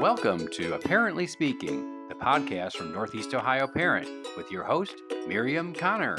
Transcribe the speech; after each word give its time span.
Welcome 0.00 0.48
to 0.52 0.76
Apparently 0.76 1.26
Speaking, 1.26 2.08
the 2.08 2.14
podcast 2.14 2.72
from 2.72 2.90
Northeast 2.90 3.34
Ohio 3.34 3.66
Parent, 3.66 4.08
with 4.34 4.50
your 4.50 4.64
host, 4.64 4.94
Miriam 5.28 5.74
Connor. 5.74 6.16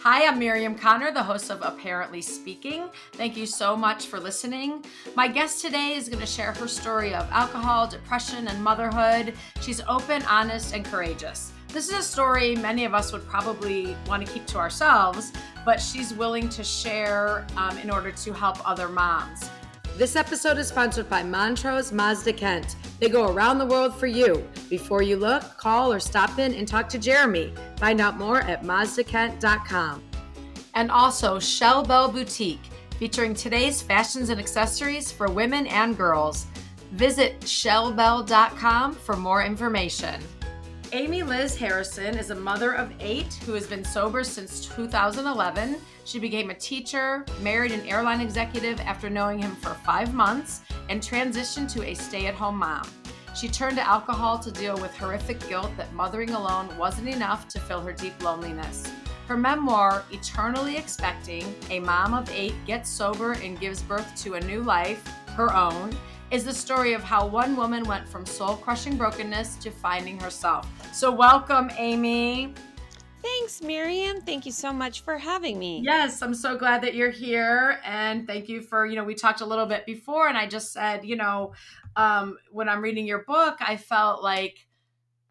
Hi, 0.00 0.28
I'm 0.28 0.38
Miriam 0.38 0.76
Connor, 0.76 1.10
the 1.10 1.20
host 1.20 1.50
of 1.50 1.60
Apparently 1.60 2.22
Speaking. 2.22 2.88
Thank 3.14 3.36
you 3.36 3.46
so 3.46 3.76
much 3.76 4.06
for 4.06 4.20
listening. 4.20 4.84
My 5.16 5.26
guest 5.26 5.60
today 5.60 5.94
is 5.94 6.08
going 6.08 6.20
to 6.20 6.26
share 6.26 6.52
her 6.52 6.68
story 6.68 7.12
of 7.12 7.28
alcohol, 7.32 7.88
depression, 7.88 8.46
and 8.46 8.62
motherhood. 8.62 9.34
She's 9.60 9.80
open, 9.88 10.22
honest, 10.26 10.72
and 10.72 10.84
courageous. 10.84 11.50
This 11.66 11.88
is 11.88 11.98
a 11.98 12.02
story 12.04 12.54
many 12.54 12.84
of 12.84 12.94
us 12.94 13.12
would 13.12 13.26
probably 13.26 13.96
want 14.06 14.24
to 14.24 14.32
keep 14.32 14.46
to 14.46 14.58
ourselves, 14.58 15.32
but 15.64 15.80
she's 15.80 16.14
willing 16.14 16.48
to 16.50 16.62
share 16.62 17.44
um, 17.56 17.76
in 17.78 17.90
order 17.90 18.12
to 18.12 18.32
help 18.32 18.68
other 18.68 18.88
moms. 18.88 19.50
This 20.00 20.16
episode 20.16 20.56
is 20.56 20.68
sponsored 20.68 21.10
by 21.10 21.22
Montrose 21.22 21.92
Mazda 21.92 22.32
Kent. 22.32 22.76
They 23.00 23.10
go 23.10 23.30
around 23.30 23.58
the 23.58 23.66
world 23.66 23.94
for 23.94 24.06
you. 24.06 24.48
Before 24.70 25.02
you 25.02 25.18
look, 25.18 25.42
call 25.58 25.92
or 25.92 26.00
stop 26.00 26.38
in 26.38 26.54
and 26.54 26.66
talk 26.66 26.88
to 26.88 26.98
Jeremy. 26.98 27.52
Find 27.76 28.00
out 28.00 28.16
more 28.16 28.40
at 28.40 28.62
mazdakent.com. 28.62 30.02
And 30.72 30.90
also 30.90 31.38
Schell 31.38 31.82
Bell 31.82 32.10
Boutique, 32.10 32.64
featuring 32.98 33.34
today's 33.34 33.82
fashions 33.82 34.30
and 34.30 34.40
accessories 34.40 35.12
for 35.12 35.30
women 35.30 35.66
and 35.66 35.94
girls. 35.94 36.46
Visit 36.92 37.38
schellbell.com 37.40 38.94
for 38.94 39.16
more 39.16 39.44
information. 39.44 40.22
Amy 40.92 41.22
Liz 41.22 41.56
Harrison 41.56 42.18
is 42.18 42.30
a 42.30 42.34
mother 42.34 42.72
of 42.72 42.92
eight 42.98 43.34
who 43.46 43.52
has 43.52 43.64
been 43.64 43.84
sober 43.84 44.24
since 44.24 44.66
2011. 44.66 45.76
She 46.04 46.18
became 46.18 46.50
a 46.50 46.54
teacher, 46.54 47.24
married 47.40 47.70
an 47.70 47.86
airline 47.86 48.20
executive 48.20 48.80
after 48.80 49.08
knowing 49.08 49.38
him 49.38 49.54
for 49.54 49.74
five 49.86 50.12
months, 50.12 50.62
and 50.88 51.00
transitioned 51.00 51.72
to 51.74 51.84
a 51.84 51.94
stay 51.94 52.26
at 52.26 52.34
home 52.34 52.56
mom. 52.56 52.82
She 53.36 53.46
turned 53.46 53.76
to 53.76 53.86
alcohol 53.86 54.40
to 54.40 54.50
deal 54.50 54.76
with 54.78 54.96
horrific 54.96 55.38
guilt 55.48 55.70
that 55.76 55.92
mothering 55.92 56.30
alone 56.30 56.76
wasn't 56.76 57.08
enough 57.08 57.46
to 57.48 57.60
fill 57.60 57.82
her 57.82 57.92
deep 57.92 58.20
loneliness. 58.20 58.90
Her 59.28 59.36
memoir, 59.36 60.02
Eternally 60.10 60.76
Expecting, 60.76 61.54
a 61.70 61.78
mom 61.78 62.14
of 62.14 62.28
eight 62.30 62.54
gets 62.66 62.90
sober 62.90 63.34
and 63.34 63.60
gives 63.60 63.80
birth 63.80 64.20
to 64.24 64.34
a 64.34 64.40
new 64.40 64.64
life, 64.64 65.06
her 65.36 65.54
own, 65.54 65.96
is 66.30 66.44
the 66.44 66.54
story 66.54 66.92
of 66.92 67.02
how 67.02 67.26
one 67.26 67.56
woman 67.56 67.82
went 67.84 68.08
from 68.08 68.24
soul 68.24 68.56
crushing 68.56 68.96
brokenness 68.96 69.56
to 69.56 69.70
finding 69.70 70.18
herself. 70.20 70.68
So, 70.94 71.10
welcome, 71.10 71.70
Amy. 71.76 72.54
Thanks, 73.22 73.60
Miriam. 73.60 74.20
Thank 74.22 74.46
you 74.46 74.52
so 74.52 74.72
much 74.72 75.02
for 75.02 75.18
having 75.18 75.58
me. 75.58 75.82
Yes, 75.84 76.22
I'm 76.22 76.32
so 76.32 76.56
glad 76.56 76.82
that 76.82 76.94
you're 76.94 77.10
here. 77.10 77.78
And 77.84 78.26
thank 78.26 78.48
you 78.48 78.62
for, 78.62 78.86
you 78.86 78.96
know, 78.96 79.04
we 79.04 79.14
talked 79.14 79.40
a 79.40 79.46
little 79.46 79.66
bit 79.66 79.84
before, 79.84 80.28
and 80.28 80.38
I 80.38 80.46
just 80.46 80.72
said, 80.72 81.04
you 81.04 81.16
know, 81.16 81.52
um, 81.96 82.38
when 82.50 82.68
I'm 82.68 82.80
reading 82.80 83.06
your 83.06 83.24
book, 83.24 83.56
I 83.60 83.76
felt 83.76 84.22
like 84.22 84.66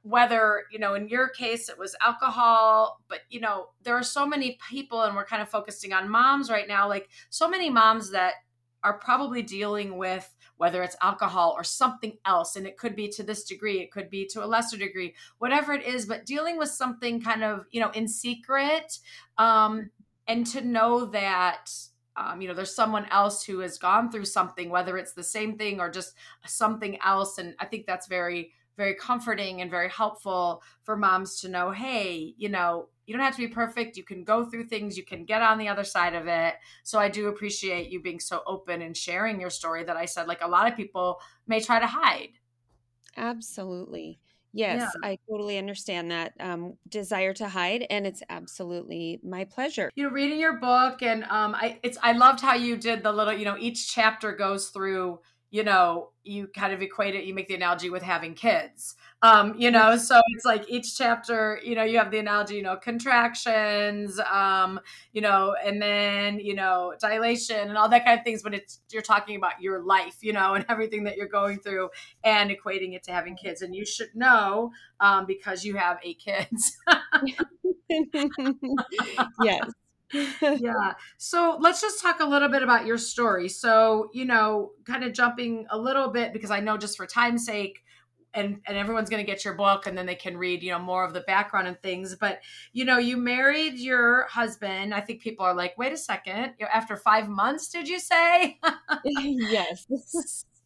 whether, 0.02 0.64
you 0.72 0.80
know, 0.80 0.94
in 0.96 1.08
your 1.08 1.30
case 1.30 1.68
it 1.68 1.80
was 1.80 1.96
alcohol, 2.02 3.00
but, 3.08 3.20
you 3.30 3.40
know, 3.40 3.68
there 3.84 3.96
are 3.96 4.04
so 4.04 4.26
many 4.26 4.58
people, 4.70 5.02
and 5.02 5.16
we're 5.16 5.26
kind 5.26 5.42
of 5.42 5.50
focusing 5.50 5.94
on 5.94 6.10
moms 6.10 6.50
right 6.50 6.68
now, 6.68 6.88
like 6.88 7.10
so 7.30 7.50
many 7.50 7.70
moms 7.70 8.12
that 8.12 8.34
are 8.84 8.98
probably 9.00 9.42
dealing 9.42 9.98
with 9.98 10.34
whether 10.60 10.84
it's 10.84 10.98
alcohol 11.02 11.54
or 11.58 11.64
something 11.64 12.18
else. 12.26 12.58
And 12.58 12.68
it 12.68 12.78
could 12.78 12.94
be 12.94 13.08
to 13.08 13.24
this 13.24 13.46
degree, 13.46 13.80
it 13.80 13.92
could 13.92 14.10
be 14.10 14.26
to 14.28 14.44
a 14.44 14.46
lesser 14.46 14.76
degree, 14.76 15.16
whatever 15.38 15.72
it 15.72 15.86
is, 15.86 16.06
but 16.06 16.26
dealing 16.26 16.58
with 16.58 16.68
something 16.68 17.22
kind 17.22 17.46
of, 17.46 17.66
you 17.72 17.80
know, 17.80 17.92
in 17.92 18.10
secret. 18.10 19.00
Um, 19.38 19.90
and 20.28 20.46
to 20.48 20.60
know 20.60 21.06
that, 21.06 21.72
um, 22.18 22.42
you 22.42 22.50
know, 22.50 22.54
there's 22.54 22.76
someone 22.76 23.06
else 23.10 23.42
who 23.42 23.60
has 23.60 23.78
gone 23.78 24.12
through 24.12 24.26
something, 24.26 24.70
whether 24.70 24.98
it's 24.98 25.14
the 25.14 25.24
same 25.24 25.58
thing 25.58 25.80
or 25.80 25.90
just 25.90 26.14
something 26.46 27.00
else. 27.06 27.38
And 27.38 27.56
I 27.60 27.66
think 27.66 27.86
that's 27.86 28.08
very, 28.08 28.52
very 28.80 28.96
comforting 28.96 29.62
and 29.62 29.70
very 29.70 29.90
helpful 29.90 30.64
for 30.84 30.96
moms 30.96 31.42
to 31.42 31.50
know, 31.50 31.70
hey, 31.70 32.34
you 32.38 32.48
know, 32.48 32.88
you 33.06 33.14
don't 33.14 33.22
have 33.22 33.36
to 33.36 33.46
be 33.46 33.54
perfect. 33.54 33.98
You 33.98 34.06
can 34.06 34.24
go 34.24 34.46
through 34.46 34.68
things, 34.68 34.96
you 34.96 35.04
can 35.04 35.26
get 35.26 35.42
on 35.42 35.58
the 35.58 35.68
other 35.68 35.84
side 35.84 36.16
of 36.16 36.28
it. 36.28 36.56
So 36.84 36.98
I 36.98 37.10
do 37.10 37.28
appreciate 37.28 37.90
you 37.92 38.02
being 38.02 38.22
so 38.22 38.42
open 38.48 38.82
and 38.82 38.96
sharing 38.96 39.42
your 39.42 39.50
story 39.50 39.84
that 39.84 39.98
I 39.98 40.06
said, 40.06 40.28
like 40.28 40.42
a 40.42 40.48
lot 40.48 40.72
of 40.72 40.78
people 40.78 41.20
may 41.46 41.60
try 41.60 41.82
to 41.82 41.88
hide. 41.88 42.30
Absolutely. 43.18 44.22
Yes, 44.54 44.82
yeah. 44.82 45.10
I 45.10 45.18
totally 45.30 45.58
understand 45.58 46.10
that 46.12 46.34
um, 46.40 46.78
desire 46.88 47.34
to 47.34 47.50
hide, 47.50 47.86
and 47.90 48.08
it's 48.08 48.24
absolutely 48.30 49.20
my 49.24 49.44
pleasure. 49.44 49.92
You 49.96 50.06
know, 50.06 50.10
reading 50.10 50.40
your 50.40 50.58
book, 50.58 51.04
and 51.04 51.24
um, 51.26 51.54
I 51.54 51.80
it's 51.84 52.00
I 52.02 52.14
loved 52.14 52.40
how 52.42 52.56
you 52.56 52.76
did 52.76 53.04
the 53.04 53.12
little. 53.12 53.34
You 53.34 53.46
know, 53.46 53.58
each 53.60 53.94
chapter 53.94 54.32
goes 54.32 54.70
through 54.70 55.20
you 55.52 55.64
know, 55.64 56.10
you 56.24 56.48
kind 56.48 56.74
of 56.74 56.82
equate 56.82 57.16
it, 57.16 57.24
you 57.24 57.34
make 57.34 57.48
the 57.48 57.56
analogy 57.56 57.90
with 57.90 58.04
having 58.04 58.36
kids. 58.36 58.96
Um, 59.24 59.56
you 59.58 59.72
know, 59.72 59.98
so 59.98 60.22
it's 60.36 60.46
like 60.46 60.64
each 60.70 60.96
chapter, 60.96 61.60
you 61.64 61.74
know, 61.76 61.84
you 61.84 61.98
have 61.98 62.12
the 62.12 62.20
analogy, 62.20 62.56
you 62.56 62.62
know, 62.62 62.76
contractions, 62.76 64.20
um, 64.32 64.80
you 65.12 65.22
know, 65.22 65.56
and 65.64 65.82
then, 65.82 66.40
you 66.40 66.54
know, 66.54 66.94
dilation 67.02 67.68
and 67.68 67.78
all 67.78 67.90
that 67.90 68.06
kind 68.06 68.20
of 68.20 68.24
things, 68.24 68.44
but 68.44 68.54
it's 68.54 68.80
you're 68.92 69.02
talking 69.02 69.36
about 69.36 69.60
your 69.60 69.82
life, 69.82 70.18
you 70.22 70.34
know, 70.34 70.54
and 70.56 70.66
everything 70.70 71.04
that 71.06 71.18
you're 71.18 71.28
going 71.28 71.60
through 71.60 71.90
and 72.24 72.52
equating 72.52 72.94
it 72.94 73.04
to 73.04 73.12
having 73.12 73.36
kids. 73.36 73.62
And 73.64 73.76
you 73.76 73.86
should 73.86 74.16
know 74.16 74.72
um, 75.00 75.26
because 75.26 75.66
you 75.66 75.78
have 75.78 75.98
eight 76.04 76.20
kids. 76.20 76.78
yes 79.44 79.72
yeah. 80.14 80.94
So 81.18 81.58
let's 81.60 81.82
just 81.82 82.02
talk 82.02 82.20
a 82.20 82.26
little 82.26 82.50
bit 82.50 82.64
about 82.64 82.86
your 82.86 82.98
story. 82.98 83.50
So, 83.50 84.10
you 84.14 84.26
know, 84.26 84.72
kind 84.86 85.04
of 85.04 85.14
jumping 85.14 85.66
a 85.70 85.78
little 85.78 86.10
bit 86.10 86.34
because 86.34 86.52
I 86.52 86.60
know 86.60 86.78
just 86.78 86.98
for 86.98 87.06
time's 87.06 87.46
sake, 87.46 87.84
and 88.34 88.60
and 88.68 88.78
everyone's 88.78 89.10
going 89.10 89.24
to 89.24 89.30
get 89.30 89.44
your 89.44 89.56
book 89.56 89.88
and 89.88 89.98
then 89.98 90.06
they 90.06 90.16
can 90.16 90.38
read 90.38 90.62
you 90.62 90.72
know 90.72 90.80
more 90.80 91.04
of 91.04 91.14
the 91.14 91.22
background 91.22 91.68
and 91.68 91.82
things 91.82 92.16
but 92.16 92.40
you 92.74 92.86
know 92.86 92.98
you 92.98 93.18
married 93.18 93.80
your 93.80 94.28
husband 94.28 94.94
i 94.94 95.00
think 95.00 95.22
people 95.22 95.46
are 95.46 95.56
like 95.56 95.78
wait 95.78 95.92
a 95.92 95.98
second 95.98 96.54
you 96.60 96.66
know, 96.66 96.72
after 96.74 96.96
five 96.96 97.28
months 97.28 97.70
did 97.70 97.88
you 97.88 98.00
say 98.00 98.60
yes 99.06 99.86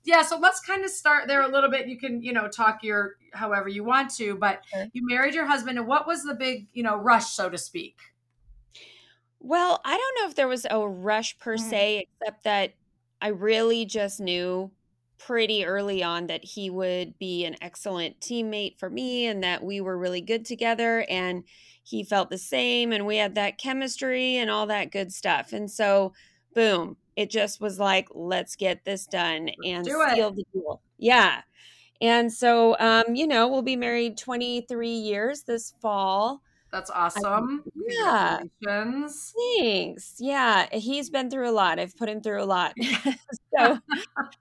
yeah 0.03 0.21
so 0.21 0.37
let's 0.37 0.59
kind 0.59 0.83
of 0.83 0.89
start 0.89 1.27
there 1.27 1.41
a 1.41 1.47
little 1.47 1.69
bit 1.69 1.87
you 1.87 1.97
can 1.97 2.21
you 2.21 2.33
know 2.33 2.47
talk 2.47 2.83
your 2.83 3.15
however 3.33 3.69
you 3.69 3.83
want 3.83 4.13
to 4.13 4.35
but 4.35 4.61
sure. 4.71 4.85
you 4.93 5.01
married 5.05 5.33
your 5.33 5.45
husband 5.45 5.77
and 5.77 5.87
what 5.87 6.05
was 6.05 6.23
the 6.23 6.35
big 6.35 6.67
you 6.73 6.83
know 6.83 6.95
rush 6.95 7.31
so 7.31 7.49
to 7.49 7.57
speak 7.57 7.97
well, 9.43 9.81
I 9.83 9.97
don't 9.97 10.17
know 10.19 10.29
if 10.29 10.35
there 10.35 10.47
was 10.47 10.65
a 10.69 10.87
rush 10.87 11.37
per 11.37 11.57
mm. 11.57 11.69
se, 11.69 12.07
except 12.21 12.45
that 12.45 12.73
I 13.21 13.27
really 13.27 13.85
just 13.85 14.19
knew 14.19 14.71
pretty 15.17 15.65
early 15.65 16.01
on 16.01 16.27
that 16.27 16.43
he 16.43 16.69
would 16.69 17.17
be 17.19 17.45
an 17.45 17.55
excellent 17.61 18.19
teammate 18.19 18.79
for 18.79 18.89
me 18.89 19.27
and 19.27 19.43
that 19.43 19.63
we 19.63 19.79
were 19.79 19.97
really 19.97 20.21
good 20.21 20.45
together 20.45 21.05
and 21.09 21.43
he 21.83 22.03
felt 22.03 22.29
the 22.29 22.37
same 22.37 22.91
and 22.91 23.05
we 23.05 23.17
had 23.17 23.35
that 23.35 23.57
chemistry 23.57 24.37
and 24.37 24.49
all 24.49 24.65
that 24.65 24.91
good 24.91 25.11
stuff. 25.11 25.51
And 25.51 25.69
so, 25.69 26.13
boom, 26.55 26.95
it 27.15 27.29
just 27.29 27.59
was 27.59 27.79
like, 27.79 28.07
let's 28.13 28.55
get 28.55 28.85
this 28.85 29.05
done 29.05 29.49
and 29.65 29.85
Do 29.85 30.03
seal 30.13 30.31
the 30.31 30.45
deal. 30.53 30.81
Yeah. 30.97 31.41
And 32.01 32.31
so, 32.31 32.77
um, 32.79 33.15
you 33.15 33.27
know, 33.27 33.47
we'll 33.47 33.61
be 33.61 33.75
married 33.75 34.17
23 34.17 34.89
years 34.89 35.43
this 35.43 35.73
fall. 35.81 36.41
That's 36.73 36.89
awesome. 36.89 37.63
I, 37.67 38.49
yeah. 38.65 38.83
Thanks. 39.59 40.15
Yeah. 40.19 40.65
He's 40.71 41.11
been 41.11 41.29
through 41.29 41.47
a 41.47 41.53
lot. 41.53 41.77
I've 41.77 41.95
put 41.95 42.09
him 42.09 42.19
through 42.19 42.41
a 42.41 42.45
lot. 42.45 42.73
so 43.55 43.77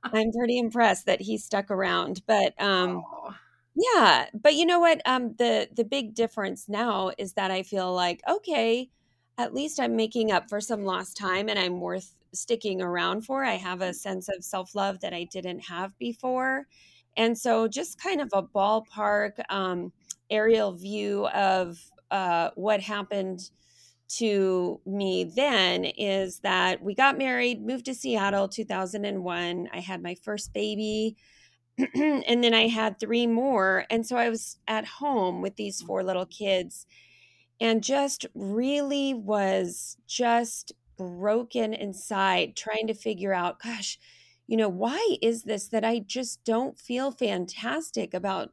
I'm 0.03 0.32
pretty 0.32 0.59
impressed 0.59 1.04
that 1.04 1.20
he 1.20 1.37
stuck 1.37 1.70
around. 1.70 2.22
But 2.26 2.54
um 2.59 3.04
oh. 3.06 3.34
yeah. 3.75 4.28
But 4.32 4.54
you 4.54 4.65
know 4.65 4.81
what? 4.81 5.03
Um 5.04 5.34
the 5.37 5.69
the 5.76 5.84
big 5.84 6.15
difference 6.15 6.70
now 6.70 7.12
is 7.19 7.34
that 7.34 7.50
I 7.50 7.65
feel 7.65 7.93
like, 7.93 8.22
okay, 8.26 8.88
at 9.37 9.53
least 9.53 9.78
I'm 9.78 9.94
making 9.94 10.32
up 10.32 10.49
for 10.49 10.60
some 10.62 10.84
lost 10.84 11.19
time 11.19 11.50
and 11.50 11.59
I'm 11.59 11.81
worth 11.81 12.14
sticking 12.32 12.81
around 12.81 13.26
for. 13.26 13.44
I 13.44 13.56
have 13.56 13.82
a 13.82 13.93
sense 13.93 14.31
of 14.31 14.43
self-love 14.43 15.00
that 15.00 15.12
I 15.12 15.25
didn't 15.25 15.66
have 15.66 15.99
before. 15.99 16.66
And 17.14 17.37
so 17.37 17.69
just 17.69 18.00
kind 18.02 18.23
of 18.23 18.31
a 18.32 18.43
ballpark 18.43 19.32
um 19.50 19.93
aerial 20.31 20.73
view 20.73 21.26
of 21.28 21.91
uh, 22.12 22.50
what 22.55 22.81
happened 22.81 23.50
to 24.09 24.81
me 24.85 25.25
then 25.25 25.85
is 25.85 26.41
that 26.41 26.82
we 26.82 26.94
got 26.94 27.17
married, 27.17 27.64
moved 27.64 27.87
to 27.87 27.94
Seattle 27.94 28.47
2001. 28.47 29.69
I 29.73 29.81
had 29.81 30.03
my 30.03 30.14
first 30.23 30.53
baby. 30.53 31.17
and 31.94 32.44
then 32.44 32.53
I 32.53 32.69
had 32.69 33.00
three 33.00 33.26
more. 33.26 33.87
And 33.88 34.06
so 34.06 34.17
I 34.17 34.29
was 34.29 34.59
at 34.69 34.85
home 34.85 35.41
with 35.41 35.56
these 35.56 35.81
four 35.81 36.05
little 36.05 36.26
kids 36.26 36.87
and 37.61 37.82
just 37.82 38.26
really 38.35 39.14
was 39.14 39.97
just 40.06 40.73
broken 40.99 41.73
inside, 41.73 42.55
trying 42.55 42.88
to 42.88 42.94
figure 42.94 43.32
out, 43.32 43.62
gosh, 43.62 43.99
you 44.47 44.59
know, 44.59 44.69
why 44.69 45.17
is 45.23 45.44
this 45.44 45.69
that 45.69 45.85
I 45.85 46.00
just 46.00 46.44
don't 46.44 46.79
feel 46.79 47.11
fantastic 47.11 48.12
about 48.12 48.50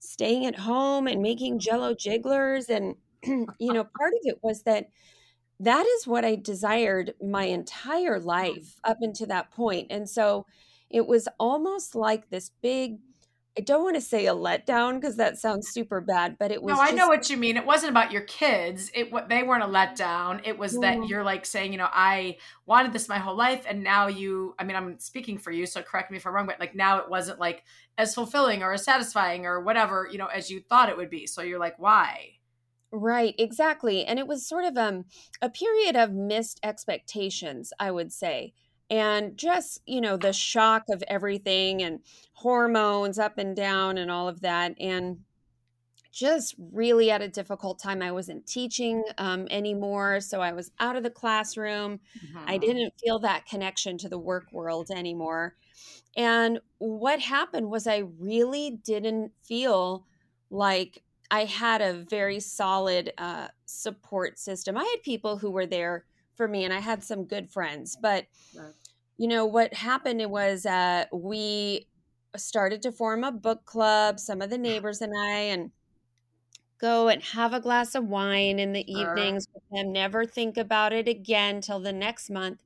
staying 0.00 0.46
at 0.46 0.56
home 0.56 1.06
and 1.06 1.22
making 1.22 1.58
jello 1.58 1.94
jigglers 1.94 2.68
and 2.68 2.96
you 3.24 3.46
know 3.72 3.84
part 3.84 4.12
of 4.14 4.20
it 4.22 4.38
was 4.42 4.62
that 4.62 4.88
that 5.60 5.86
is 5.86 6.06
what 6.06 6.24
i 6.24 6.34
desired 6.34 7.14
my 7.22 7.44
entire 7.44 8.18
life 8.18 8.80
up 8.84 8.96
until 9.00 9.26
that 9.26 9.50
point 9.50 9.86
and 9.90 10.08
so 10.08 10.46
it 10.88 11.06
was 11.06 11.28
almost 11.38 11.94
like 11.94 12.30
this 12.30 12.50
big 12.62 12.98
I 13.58 13.62
don't 13.62 13.82
want 13.82 13.96
to 13.96 14.00
say 14.00 14.26
a 14.26 14.34
letdown 14.34 15.00
because 15.00 15.16
that 15.16 15.36
sounds 15.36 15.68
super 15.68 16.00
bad, 16.00 16.36
but 16.38 16.52
it 16.52 16.62
was. 16.62 16.76
No, 16.76 16.80
I 16.80 16.92
know 16.92 17.08
what 17.08 17.28
you 17.28 17.36
mean. 17.36 17.56
It 17.56 17.66
wasn't 17.66 17.90
about 17.90 18.12
your 18.12 18.22
kids. 18.22 18.90
It 18.94 19.12
they 19.28 19.42
weren't 19.42 19.64
a 19.64 19.66
letdown. 19.66 20.40
It 20.44 20.56
was 20.56 20.78
that 20.80 21.08
you're 21.08 21.24
like 21.24 21.44
saying, 21.44 21.72
you 21.72 21.78
know, 21.78 21.88
I 21.90 22.36
wanted 22.64 22.92
this 22.92 23.08
my 23.08 23.18
whole 23.18 23.36
life, 23.36 23.64
and 23.68 23.82
now 23.82 24.06
you. 24.06 24.54
I 24.58 24.64
mean, 24.64 24.76
I'm 24.76 24.98
speaking 25.00 25.36
for 25.36 25.50
you, 25.50 25.66
so 25.66 25.82
correct 25.82 26.12
me 26.12 26.16
if 26.16 26.26
I'm 26.26 26.32
wrong, 26.32 26.46
but 26.46 26.60
like 26.60 26.76
now 26.76 26.98
it 26.98 27.10
wasn't 27.10 27.40
like 27.40 27.64
as 27.98 28.14
fulfilling 28.14 28.62
or 28.62 28.72
as 28.72 28.84
satisfying 28.84 29.46
or 29.46 29.60
whatever 29.60 30.08
you 30.10 30.16
know 30.16 30.26
as 30.26 30.50
you 30.50 30.60
thought 30.60 30.88
it 30.88 30.96
would 30.96 31.10
be. 31.10 31.26
So 31.26 31.42
you're 31.42 31.58
like, 31.58 31.78
why? 31.78 32.40
Right, 32.92 33.34
exactly. 33.38 34.04
And 34.04 34.18
it 34.18 34.26
was 34.26 34.46
sort 34.46 34.64
of 34.64 34.76
um, 34.76 35.04
a 35.40 35.48
period 35.48 35.96
of 35.96 36.12
missed 36.12 36.58
expectations, 36.62 37.72
I 37.78 37.90
would 37.90 38.12
say. 38.12 38.52
And 38.90 39.36
just, 39.36 39.80
you 39.86 40.00
know, 40.00 40.16
the 40.16 40.32
shock 40.32 40.84
of 40.90 41.02
everything 41.06 41.82
and 41.82 42.00
hormones 42.32 43.18
up 43.18 43.38
and 43.38 43.54
down 43.54 43.96
and 43.98 44.10
all 44.10 44.28
of 44.28 44.40
that. 44.40 44.74
And 44.80 45.20
just 46.12 46.56
really 46.72 47.10
at 47.10 47.22
a 47.22 47.28
difficult 47.28 47.78
time. 47.78 48.02
I 48.02 48.12
wasn't 48.12 48.46
teaching 48.46 49.04
um, 49.18 49.46
anymore. 49.50 50.20
So 50.20 50.40
I 50.40 50.52
was 50.52 50.72
out 50.80 50.96
of 50.96 51.02
the 51.02 51.10
classroom. 51.10 52.00
Mm-hmm. 52.18 52.44
I 52.46 52.58
didn't 52.58 52.94
feel 53.02 53.20
that 53.20 53.46
connection 53.46 53.96
to 53.98 54.08
the 54.08 54.18
work 54.18 54.52
world 54.52 54.90
anymore. 54.90 55.54
And 56.16 56.58
what 56.78 57.20
happened 57.20 57.70
was 57.70 57.86
I 57.86 58.02
really 58.18 58.80
didn't 58.84 59.32
feel 59.44 60.06
like 60.50 61.02
I 61.30 61.44
had 61.44 61.80
a 61.80 61.92
very 61.92 62.40
solid 62.40 63.12
uh, 63.16 63.48
support 63.64 64.38
system. 64.38 64.76
I 64.76 64.82
had 64.82 65.02
people 65.04 65.38
who 65.38 65.50
were 65.50 65.66
there 65.66 66.04
for 66.34 66.48
me, 66.48 66.64
and 66.64 66.74
I 66.74 66.80
had 66.80 67.04
some 67.04 67.24
good 67.24 67.50
friends. 67.50 67.96
But 68.00 68.26
right. 68.56 68.72
You 69.20 69.28
know 69.28 69.44
what 69.44 69.74
happened 69.74 70.24
was 70.30 70.64
uh, 70.64 71.04
we 71.12 71.86
started 72.38 72.80
to 72.80 72.90
form 72.90 73.22
a 73.22 73.30
book 73.30 73.66
club. 73.66 74.18
Some 74.18 74.40
of 74.40 74.48
the 74.48 74.56
neighbors 74.56 75.02
and 75.02 75.12
I, 75.14 75.40
and 75.40 75.72
go 76.80 77.08
and 77.08 77.22
have 77.22 77.52
a 77.52 77.60
glass 77.60 77.94
of 77.94 78.06
wine 78.06 78.58
in 78.58 78.72
the 78.72 78.90
evenings 78.90 79.46
with 79.52 79.62
them. 79.70 79.92
Never 79.92 80.24
think 80.24 80.56
about 80.56 80.94
it 80.94 81.06
again 81.06 81.60
till 81.60 81.80
the 81.80 81.92
next 81.92 82.30
month. 82.30 82.60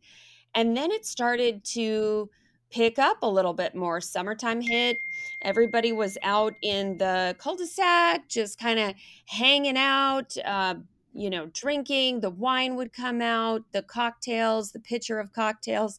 And 0.55 0.77
then 0.77 0.93
it 0.93 1.05
started 1.05 1.65
to 1.73 2.31
pick 2.71 3.01
up 3.01 3.17
a 3.23 3.29
little 3.29 3.55
bit 3.55 3.75
more. 3.75 4.01
Summertime 4.01 4.61
hit 4.61 4.97
Everybody 5.43 5.91
was 5.91 6.17
out 6.23 6.55
in 6.63 6.99
the 6.99 7.35
cul-de-sac, 7.41 8.29
just 8.29 8.61
kind 8.61 8.79
of 8.79 8.95
hanging 9.27 9.77
out, 9.77 10.37
uh, 10.45 10.77
you 11.13 11.31
know, 11.31 11.47
drinking. 11.47 12.21
The 12.21 12.31
wine 12.31 12.77
would 12.77 12.93
come 12.93 13.21
out, 13.21 13.63
the 13.73 13.83
cocktails, 13.83 14.71
the 14.71 14.79
pitcher 14.79 15.19
of 15.19 15.33
cocktails. 15.33 15.99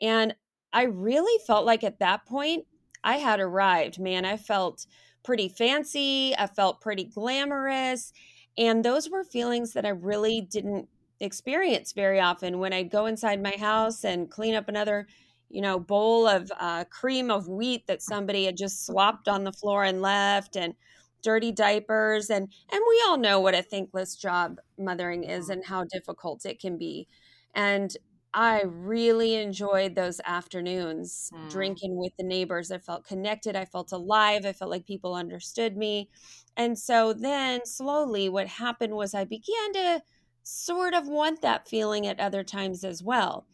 And 0.00 0.34
I 0.72 0.84
really 0.84 1.38
felt 1.46 1.66
like 1.66 1.84
at 1.84 1.98
that 1.98 2.26
point, 2.26 2.66
I 3.02 3.16
had 3.16 3.40
arrived, 3.40 3.98
man. 3.98 4.24
I 4.24 4.36
felt 4.36 4.86
pretty 5.22 5.48
fancy. 5.48 6.34
I 6.36 6.46
felt 6.46 6.80
pretty 6.80 7.04
glamorous. 7.04 8.12
And 8.58 8.84
those 8.84 9.08
were 9.10 9.24
feelings 9.24 9.72
that 9.72 9.86
I 9.86 9.90
really 9.90 10.40
didn't 10.40 10.88
experience 11.20 11.92
very 11.92 12.20
often 12.20 12.58
when 12.58 12.72
I'd 12.72 12.90
go 12.90 13.06
inside 13.06 13.42
my 13.42 13.56
house 13.58 14.04
and 14.04 14.30
clean 14.30 14.54
up 14.54 14.68
another 14.68 15.06
you 15.50 15.60
know, 15.60 15.78
bowl 15.80 16.26
of 16.28 16.50
uh, 16.58 16.84
cream 16.84 17.30
of 17.30 17.48
wheat 17.48 17.86
that 17.88 18.00
somebody 18.00 18.44
had 18.44 18.56
just 18.56 18.86
slopped 18.86 19.28
on 19.28 19.44
the 19.44 19.52
floor 19.52 19.82
and 19.84 20.00
left, 20.00 20.56
and 20.56 20.74
dirty 21.22 21.52
diapers, 21.52 22.30
and 22.30 22.48
and 22.72 22.82
we 22.88 23.04
all 23.06 23.18
know 23.18 23.40
what 23.40 23.54
a 23.54 23.62
thankless 23.62 24.14
job 24.16 24.58
mothering 24.78 25.24
is 25.24 25.44
mm-hmm. 25.44 25.52
and 25.54 25.64
how 25.66 25.84
difficult 25.84 26.46
it 26.46 26.60
can 26.60 26.78
be, 26.78 27.08
and 27.54 27.96
I 28.32 28.62
really 28.62 29.34
enjoyed 29.34 29.94
those 29.94 30.20
afternoons 30.24 31.30
mm. 31.34 31.50
drinking 31.50 31.96
with 31.96 32.12
the 32.16 32.24
neighbors. 32.24 32.70
I 32.70 32.78
felt 32.78 33.04
connected. 33.04 33.56
I 33.56 33.64
felt 33.64 33.92
alive. 33.92 34.46
I 34.46 34.52
felt 34.52 34.70
like 34.70 34.86
people 34.86 35.14
understood 35.14 35.76
me. 35.76 36.08
And 36.56 36.78
so 36.78 37.12
then 37.12 37.64
slowly, 37.64 38.28
what 38.28 38.46
happened 38.46 38.94
was 38.94 39.14
I 39.14 39.24
began 39.24 39.72
to 39.74 40.02
sort 40.50 40.94
of 40.94 41.08
want 41.08 41.42
that 41.42 41.68
feeling 41.68 42.06
at 42.06 42.18
other 42.18 42.42
times 42.42 42.84
as 42.84 43.02
well. 43.02 43.46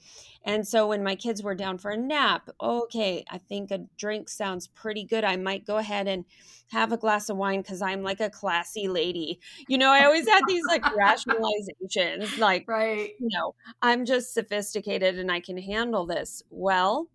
And 0.44 0.66
so 0.66 0.86
when 0.86 1.02
my 1.02 1.16
kids 1.16 1.42
were 1.42 1.56
down 1.56 1.76
for 1.76 1.90
a 1.90 1.96
nap, 1.96 2.48
okay, 2.60 3.24
I 3.28 3.38
think 3.38 3.70
a 3.70 3.84
drink 3.98 4.28
sounds 4.28 4.68
pretty 4.68 5.04
good. 5.04 5.24
I 5.24 5.36
might 5.36 5.66
go 5.66 5.76
ahead 5.76 6.06
and 6.06 6.24
have 6.68 6.92
a 6.92 6.96
glass 6.96 7.28
of 7.28 7.36
wine 7.36 7.62
because 7.62 7.82
I'm 7.82 8.02
like 8.02 8.20
a 8.20 8.30
classy 8.30 8.86
lady. 8.86 9.40
You 9.68 9.76
know, 9.76 9.90
I 9.90 10.04
always 10.04 10.28
had 10.28 10.42
these 10.46 10.64
like 10.64 10.82
rationalizations, 10.84 12.38
like, 12.38 12.64
right. 12.68 13.10
you 13.18 13.28
know, 13.32 13.54
I'm 13.82 14.04
just 14.04 14.32
sophisticated 14.32 15.18
and 15.18 15.30
I 15.30 15.40
can 15.40 15.58
handle 15.58 16.06
this. 16.06 16.42
Well, 16.48 17.08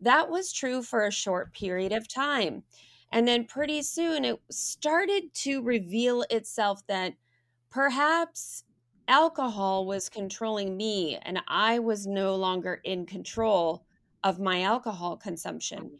that 0.00 0.28
was 0.28 0.52
true 0.52 0.82
for 0.82 1.06
a 1.06 1.12
short 1.12 1.54
period 1.54 1.92
of 1.92 2.08
time. 2.08 2.64
And 3.12 3.28
then 3.28 3.44
pretty 3.44 3.82
soon 3.82 4.24
it 4.24 4.40
started 4.50 5.32
to 5.34 5.62
reveal 5.62 6.24
itself 6.30 6.84
that 6.88 7.14
perhaps 7.70 8.64
alcohol 9.08 9.86
was 9.86 10.08
controlling 10.08 10.76
me 10.76 11.18
and 11.22 11.40
I 11.48 11.78
was 11.78 12.06
no 12.06 12.34
longer 12.36 12.80
in 12.84 13.06
control 13.06 13.84
of 14.24 14.38
my 14.40 14.62
alcohol 14.62 15.16
consumption. 15.16 15.78
Mm. 15.78 15.98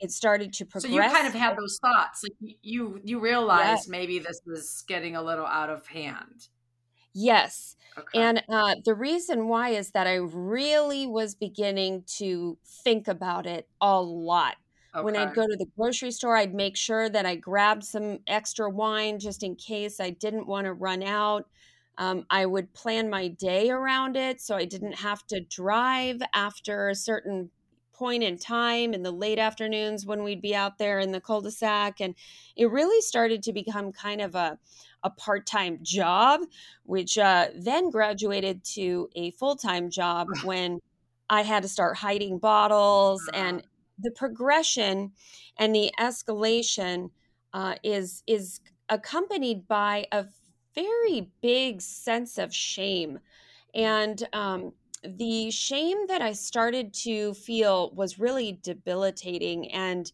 It 0.00 0.10
started 0.10 0.52
to 0.54 0.64
progress. 0.64 0.92
So 0.92 1.02
you 1.02 1.10
kind 1.10 1.26
of 1.26 1.34
had 1.34 1.56
those 1.56 1.78
thoughts, 1.78 2.22
like 2.24 2.56
you 2.62 3.00
you 3.04 3.20
realized 3.20 3.84
yes. 3.84 3.88
maybe 3.88 4.18
this 4.18 4.40
was 4.44 4.84
getting 4.88 5.16
a 5.16 5.22
little 5.22 5.46
out 5.46 5.70
of 5.70 5.86
hand. 5.86 6.48
Yes. 7.14 7.76
Okay. 7.96 8.20
And 8.20 8.42
uh, 8.48 8.74
the 8.84 8.94
reason 8.94 9.46
why 9.46 9.70
is 9.70 9.92
that 9.92 10.08
I 10.08 10.16
really 10.16 11.06
was 11.06 11.36
beginning 11.36 12.02
to 12.18 12.58
think 12.82 13.06
about 13.06 13.46
it 13.46 13.68
a 13.80 14.00
lot. 14.00 14.56
Okay. 14.94 15.04
When 15.04 15.16
I'd 15.16 15.34
go 15.34 15.46
to 15.46 15.56
the 15.56 15.66
grocery 15.76 16.10
store, 16.10 16.36
I'd 16.36 16.54
make 16.54 16.76
sure 16.76 17.08
that 17.08 17.24
I 17.24 17.36
grabbed 17.36 17.84
some 17.84 18.18
extra 18.26 18.68
wine 18.68 19.18
just 19.20 19.42
in 19.42 19.54
case 19.54 20.00
I 20.00 20.10
didn't 20.10 20.46
want 20.46 20.66
to 20.66 20.72
run 20.72 21.02
out. 21.02 21.46
Um, 21.98 22.26
I 22.30 22.46
would 22.46 22.72
plan 22.74 23.08
my 23.08 23.28
day 23.28 23.70
around 23.70 24.16
it 24.16 24.40
so 24.40 24.56
I 24.56 24.64
didn't 24.64 24.94
have 24.94 25.26
to 25.28 25.40
drive 25.40 26.20
after 26.34 26.88
a 26.88 26.94
certain 26.94 27.50
point 27.94 28.22
in 28.22 28.36
time 28.36 28.92
in 28.92 29.02
the 29.02 29.10
late 29.10 29.38
afternoons 29.38 30.04
when 30.04 30.24
we'd 30.24 30.42
be 30.42 30.54
out 30.54 30.78
there 30.78 30.98
in 30.98 31.12
the 31.12 31.20
cul-de-sac 31.20 32.00
and 32.00 32.14
it 32.56 32.70
really 32.70 33.00
started 33.00 33.42
to 33.42 33.52
become 33.52 33.92
kind 33.92 34.20
of 34.20 34.34
a, 34.34 34.58
a 35.04 35.10
part-time 35.10 35.78
job 35.82 36.40
which 36.82 37.16
uh, 37.16 37.46
then 37.56 37.90
graduated 37.90 38.64
to 38.64 39.08
a 39.14 39.30
full-time 39.32 39.88
job 39.90 40.26
when 40.42 40.80
i 41.30 41.42
had 41.42 41.62
to 41.62 41.68
start 41.68 41.96
hiding 41.96 42.36
bottles 42.38 43.22
and 43.32 43.62
the 44.00 44.10
progression 44.10 45.12
and 45.56 45.74
the 45.74 45.92
escalation 46.00 47.10
uh, 47.52 47.76
is 47.84 48.24
is 48.26 48.60
accompanied 48.88 49.68
by 49.68 50.04
a 50.10 50.24
very 50.74 51.30
big 51.40 51.80
sense 51.80 52.38
of 52.38 52.54
shame. 52.54 53.18
And 53.74 54.26
um, 54.32 54.72
the 55.02 55.50
shame 55.50 56.06
that 56.08 56.22
I 56.22 56.32
started 56.32 56.94
to 56.94 57.34
feel 57.34 57.90
was 57.94 58.18
really 58.18 58.58
debilitating. 58.62 59.70
And 59.72 60.10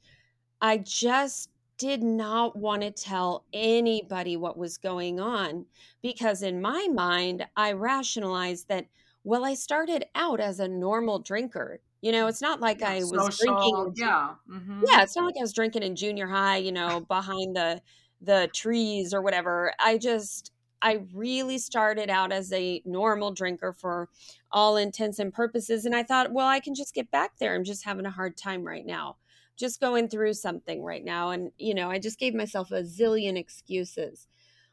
I 0.61 0.79
just 0.79 1.51
did 1.79 2.03
not 2.03 2.57
want 2.57 2.83
to 2.83 2.91
tell 2.91 3.45
anybody 3.53 4.37
what 4.37 4.59
was 4.59 4.77
going 4.77 5.19
on 5.19 5.65
because, 6.03 6.43
in 6.43 6.61
my 6.61 6.89
mind, 6.93 7.47
I 7.57 7.73
rationalized 7.73 8.69
that, 8.69 8.87
well, 9.25 9.45
I 9.45 9.55
started 9.55 10.05
out 10.15 10.41
as 10.41 10.61
a 10.61 10.69
normal 10.69 11.19
drinker. 11.19 11.81
You 12.03 12.13
know, 12.13 12.27
it's 12.27 12.43
not 12.43 12.61
like 12.61 12.81
yeah, 12.81 12.91
I 12.91 12.99
was 13.01 13.37
social, 13.37 13.55
drinking. 13.55 13.95
Yeah. 13.97 14.35
Mm-hmm. 14.51 14.85
Yeah. 14.87 15.03
It's 15.03 15.17
not 15.17 15.27
like 15.27 15.37
I 15.39 15.43
was 15.43 15.53
drinking 15.53 15.83
in 15.83 15.97
junior 15.97 16.27
high, 16.27 16.57
you 16.57 16.73
know, 16.73 17.01
behind 17.01 17.57
the 17.57 17.81
the 18.21 18.49
trees 18.55 19.15
or 19.15 19.23
whatever. 19.23 19.73
I 19.79 19.99
just, 19.99 20.53
I 20.83 21.03
really 21.13 21.59
started 21.59 22.11
out 22.11 22.33
as 22.33 22.53
a 22.53 22.83
normal 22.85 23.33
drinker 23.33 23.73
for 23.73 24.09
all 24.51 24.77
intents 24.77 25.19
and 25.19 25.33
purposes. 25.33 25.85
And 25.85 25.95
I 25.95 26.03
thought, 26.03 26.33
well, 26.33 26.47
I 26.47 26.61
can 26.61 26.75
just 26.75 26.95
get 26.95 27.11
back 27.11 27.33
there. 27.39 27.55
I'm 27.55 27.65
just 27.65 27.85
having 27.85 28.07
a 28.07 28.11
hard 28.11 28.37
time 28.37 28.65
right 28.65 28.87
now, 28.87 29.17
just 29.57 29.81
going 29.81 30.09
through 30.09 30.35
something 30.35 30.83
right 30.83 31.05
now. 31.05 31.31
And, 31.31 31.51
you 31.59 31.75
know, 31.75 31.91
I 31.91 31.99
just 31.99 32.19
gave 32.19 32.35
myself 32.35 32.71
a 32.71 32.83
zillion 32.83 33.37
excuses. 33.37 34.27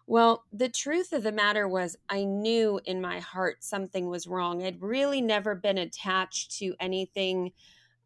Well, 0.09 0.45
the 0.53 0.69
truth 0.69 1.11
of 1.11 1.23
the 1.23 1.33
matter 1.33 1.67
was, 1.67 1.97
I 2.07 2.23
knew 2.23 2.79
in 2.85 3.01
my 3.01 3.19
heart 3.19 3.57
something 3.63 4.07
was 4.07 4.27
wrong. 4.27 4.63
I'd 4.63 4.81
really 4.81 5.19
never 5.19 5.53
been 5.53 5.77
attached 5.77 6.57
to 6.59 6.73
anything 6.79 7.51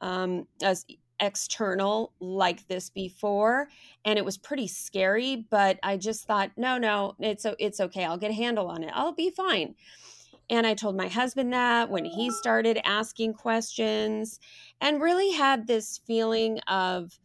um, 0.01 0.47
as 0.63 0.83
external 1.21 2.11
like 2.19 2.67
this 2.67 2.89
before 2.89 3.69
and 4.03 4.17
it 4.17 4.25
was 4.25 4.37
pretty 4.37 4.67
scary 4.67 5.45
but 5.49 5.79
i 5.83 5.95
just 5.95 6.25
thought 6.25 6.51
no 6.57 6.77
no 6.77 7.15
it's 7.19 7.45
it's 7.59 7.79
okay 7.79 8.03
i'll 8.03 8.17
get 8.17 8.31
a 8.31 8.33
handle 8.33 8.67
on 8.67 8.83
it 8.83 8.91
i'll 8.93 9.13
be 9.13 9.29
fine. 9.29 9.75
And 10.49 10.67
i 10.67 10.73
told 10.73 10.97
my 10.97 11.07
husband 11.07 11.53
that 11.53 11.89
when 11.89 12.05
he 12.05 12.31
started 12.31 12.79
asking 12.83 13.35
questions 13.35 14.39
and 14.81 15.01
really 15.01 15.31
had 15.31 15.67
this 15.67 16.01
feeling 16.05 16.59
of 16.67 17.19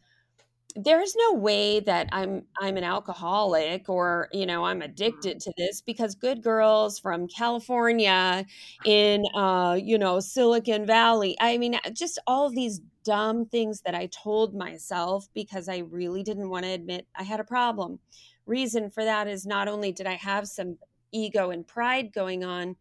there's 0.76 1.16
no 1.16 1.32
way 1.32 1.80
that 1.80 2.08
i'm 2.12 2.42
i'm 2.60 2.76
an 2.76 2.84
alcoholic 2.84 3.88
or 3.88 4.28
you 4.32 4.44
know 4.44 4.64
i'm 4.64 4.82
addicted 4.82 5.40
to 5.40 5.52
this 5.56 5.80
because 5.80 6.14
good 6.14 6.42
girls 6.42 6.98
from 6.98 7.26
california 7.26 8.44
in 8.84 9.24
uh 9.34 9.78
you 9.82 9.96
know 9.96 10.20
silicon 10.20 10.84
valley 10.84 11.34
i 11.40 11.56
mean 11.56 11.78
just 11.94 12.18
all 12.26 12.50
these 12.50 12.82
dumb 13.06 13.46
things 13.46 13.82
that 13.82 13.94
I 13.94 14.06
told 14.06 14.52
myself 14.52 15.28
because 15.32 15.68
I 15.68 15.78
really 15.78 16.24
didn't 16.24 16.50
want 16.50 16.64
to 16.64 16.72
admit 16.72 17.06
I 17.14 17.22
had 17.22 17.38
a 17.38 17.44
problem. 17.44 18.00
Reason 18.46 18.90
for 18.90 19.04
that 19.04 19.28
is 19.28 19.46
not 19.46 19.68
only 19.68 19.92
did 19.92 20.08
I 20.08 20.14
have 20.14 20.48
some 20.48 20.78
ego 21.12 21.50
and 21.50 21.64
pride 21.66 22.12
going 22.12 22.42
on, 22.42 22.74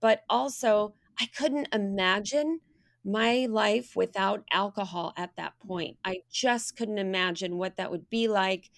but 0.00 0.22
also 0.30 0.94
I 1.18 1.26
couldn't 1.36 1.68
imagine 1.72 2.60
my 3.04 3.46
life 3.50 3.96
without 3.96 4.44
alcohol 4.52 5.12
at 5.16 5.34
that 5.36 5.54
point. 5.66 5.96
I 6.04 6.18
just 6.32 6.76
couldn't 6.76 6.98
imagine 6.98 7.58
what 7.58 7.76
that 7.76 7.90
would 7.90 8.08
be 8.08 8.28
like 8.28 8.70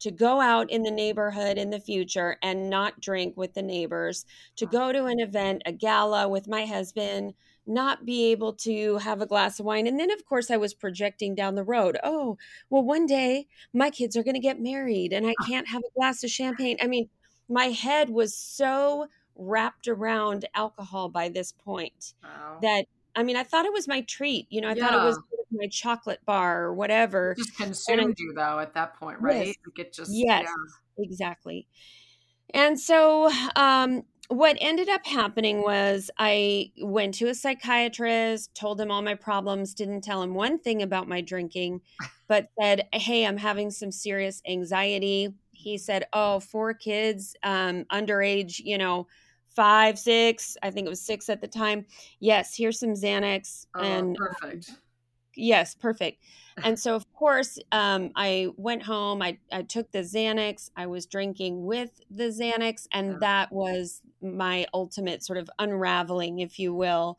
to 0.00 0.12
go 0.12 0.40
out 0.40 0.70
in 0.70 0.82
the 0.84 0.90
neighborhood 0.90 1.58
in 1.58 1.70
the 1.70 1.80
future 1.80 2.36
and 2.42 2.70
not 2.70 3.00
drink 3.00 3.36
with 3.36 3.54
the 3.54 3.62
neighbors, 3.62 4.24
to 4.56 4.66
go 4.66 4.92
to 4.92 5.06
an 5.06 5.18
event, 5.18 5.62
a 5.66 5.72
gala 5.72 6.28
with 6.28 6.46
my 6.46 6.64
husband, 6.64 7.34
not 7.66 8.04
be 8.04 8.30
able 8.30 8.52
to 8.52 8.98
have 8.98 9.20
a 9.20 9.26
glass 9.26 9.58
of 9.58 9.66
wine. 9.66 9.86
And 9.86 9.98
then, 9.98 10.10
of 10.10 10.24
course, 10.26 10.50
I 10.50 10.56
was 10.56 10.74
projecting 10.74 11.34
down 11.34 11.54
the 11.54 11.64
road. 11.64 11.98
Oh, 12.04 12.36
well, 12.70 12.82
one 12.82 13.06
day 13.06 13.46
my 13.72 13.90
kids 13.90 14.16
are 14.16 14.22
going 14.22 14.34
to 14.34 14.40
get 14.40 14.60
married 14.60 15.12
and 15.12 15.26
I 15.26 15.34
can't 15.46 15.68
have 15.68 15.82
a 15.82 15.98
glass 15.98 16.22
of 16.24 16.30
champagne. 16.30 16.76
I 16.82 16.86
mean, 16.86 17.08
my 17.48 17.66
head 17.66 18.10
was 18.10 18.34
so 18.34 19.08
wrapped 19.36 19.88
around 19.88 20.46
alcohol 20.54 21.08
by 21.08 21.28
this 21.28 21.52
point 21.52 22.14
wow. 22.22 22.58
that 22.62 22.84
I 23.16 23.22
mean, 23.22 23.36
I 23.36 23.44
thought 23.44 23.64
it 23.64 23.72
was 23.72 23.86
my 23.86 24.00
treat. 24.02 24.46
You 24.50 24.60
know, 24.60 24.68
I 24.68 24.74
yeah. 24.74 24.88
thought 24.88 25.04
it 25.04 25.06
was 25.06 25.20
my 25.52 25.68
chocolate 25.68 26.20
bar 26.26 26.64
or 26.64 26.74
whatever. 26.74 27.32
It 27.32 27.38
just 27.38 27.56
consumed 27.56 28.16
you 28.18 28.32
though 28.34 28.58
at 28.58 28.74
that 28.74 28.98
point, 28.98 29.20
right? 29.20 29.46
Yes, 29.46 29.56
like 29.66 29.86
it 29.86 29.92
just 29.92 30.10
yes, 30.12 30.46
yeah. 30.46 31.04
exactly. 31.04 31.66
And 32.52 32.78
so, 32.78 33.30
um, 33.56 34.04
what 34.28 34.56
ended 34.60 34.88
up 34.88 35.06
happening 35.06 35.62
was 35.62 36.10
I 36.18 36.72
went 36.80 37.14
to 37.14 37.28
a 37.28 37.34
psychiatrist, 37.34 38.54
told 38.54 38.80
him 38.80 38.90
all 38.90 39.02
my 39.02 39.14
problems, 39.14 39.74
didn't 39.74 40.02
tell 40.02 40.22
him 40.22 40.34
one 40.34 40.58
thing 40.58 40.82
about 40.82 41.08
my 41.08 41.20
drinking, 41.20 41.80
but 42.28 42.48
said, 42.60 42.88
Hey, 42.92 43.26
I'm 43.26 43.36
having 43.36 43.70
some 43.70 43.92
serious 43.92 44.42
anxiety. 44.48 45.34
He 45.52 45.78
said, 45.78 46.06
Oh, 46.12 46.40
four 46.40 46.74
kids, 46.74 47.36
um, 47.42 47.84
underage, 47.92 48.60
you 48.64 48.78
know, 48.78 49.06
five, 49.54 49.98
six, 49.98 50.56
I 50.62 50.70
think 50.70 50.86
it 50.86 50.90
was 50.90 51.00
six 51.00 51.28
at 51.28 51.40
the 51.40 51.48
time. 51.48 51.86
Yes, 52.20 52.56
here's 52.56 52.80
some 52.80 52.94
Xanax. 52.94 53.66
Oh, 53.74 53.80
and 53.80 54.16
perfect. 54.16 54.72
Yes, 55.36 55.74
perfect. 55.74 56.22
And 56.62 56.78
so, 56.78 56.94
of 56.94 57.12
course, 57.12 57.58
um, 57.72 58.12
I 58.14 58.48
went 58.56 58.82
home. 58.82 59.22
I, 59.22 59.38
I 59.52 59.62
took 59.62 59.90
the 59.90 60.00
Xanax. 60.00 60.70
I 60.76 60.86
was 60.86 61.06
drinking 61.06 61.64
with 61.64 62.00
the 62.10 62.24
Xanax, 62.24 62.86
and 62.92 63.20
that 63.20 63.50
was 63.50 64.00
my 64.24 64.66
ultimate 64.74 65.24
sort 65.24 65.38
of 65.38 65.50
unraveling, 65.58 66.40
if 66.40 66.58
you 66.58 66.74
will. 66.74 67.18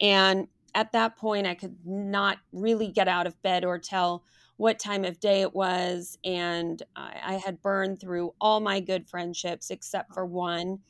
And 0.00 0.48
at 0.74 0.92
that 0.92 1.16
point, 1.16 1.46
I 1.46 1.54
could 1.54 1.76
not 1.84 2.38
really 2.52 2.88
get 2.88 3.08
out 3.08 3.26
of 3.26 3.40
bed 3.42 3.64
or 3.64 3.78
tell 3.78 4.24
what 4.56 4.78
time 4.78 5.04
of 5.04 5.20
day 5.20 5.42
it 5.42 5.54
was. 5.54 6.18
And 6.24 6.82
I, 6.96 7.14
I 7.24 7.32
had 7.34 7.62
burned 7.62 8.00
through 8.00 8.34
all 8.40 8.60
my 8.60 8.80
good 8.80 9.08
friendships 9.08 9.70
except 9.70 10.14
for 10.14 10.26
one. 10.26 10.80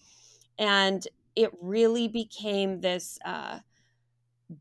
And 0.58 1.06
it 1.36 1.50
really 1.60 2.08
became 2.08 2.80
this. 2.80 3.18
Uh, 3.24 3.60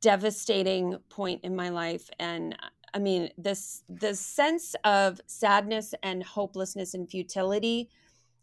devastating 0.02 0.98
point 1.10 1.42
in 1.44 1.56
my 1.56 1.70
life 1.70 2.10
and 2.20 2.58
i 2.94 3.00
mean 3.00 3.30
this 3.38 3.84
the 3.88 4.14
sense 4.14 4.76
of 4.84 5.22
sadness 5.28 5.94
and 6.04 6.22
hopelessness 6.24 6.94
and 6.94 7.10
futility 7.10 7.90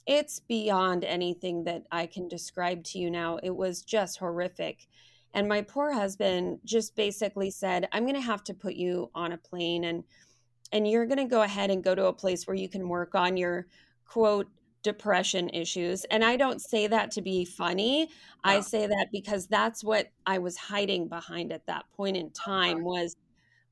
it's 0.06 0.40
beyond 0.40 1.04
anything 1.04 1.64
that 1.64 1.82
i 1.90 2.06
can 2.06 2.28
describe 2.28 2.82
to 2.84 2.98
you 2.98 3.10
now 3.10 3.38
it 3.42 3.54
was 3.54 3.82
just 3.82 4.18
horrific 4.18 4.86
and 5.32 5.48
my 5.48 5.62
poor 5.62 5.92
husband 5.92 6.58
just 6.64 6.94
basically 6.96 7.50
said 7.50 7.88
i'm 7.92 8.04
going 8.04 8.14
to 8.14 8.20
have 8.20 8.44
to 8.44 8.54
put 8.54 8.74
you 8.74 9.10
on 9.14 9.32
a 9.32 9.38
plane 9.38 9.84
and 9.84 10.04
and 10.72 10.88
you're 10.88 11.06
going 11.06 11.18
to 11.18 11.24
go 11.24 11.42
ahead 11.42 11.70
and 11.70 11.84
go 11.84 11.94
to 11.94 12.06
a 12.06 12.12
place 12.12 12.46
where 12.46 12.56
you 12.56 12.68
can 12.68 12.88
work 12.88 13.14
on 13.14 13.36
your 13.36 13.66
quote 14.06 14.48
depression 14.84 15.48
issues. 15.48 16.04
And 16.10 16.24
I 16.24 16.36
don't 16.36 16.60
say 16.60 16.86
that 16.86 17.10
to 17.12 17.22
be 17.22 17.44
funny. 17.44 18.10
I 18.44 18.60
say 18.60 18.86
that 18.86 19.08
because 19.10 19.46
that's 19.46 19.82
what 19.82 20.10
I 20.26 20.38
was 20.38 20.56
hiding 20.56 21.08
behind 21.08 21.52
at 21.52 21.66
that 21.66 21.86
point 21.96 22.16
in 22.16 22.30
time 22.30 22.84
was 22.84 23.16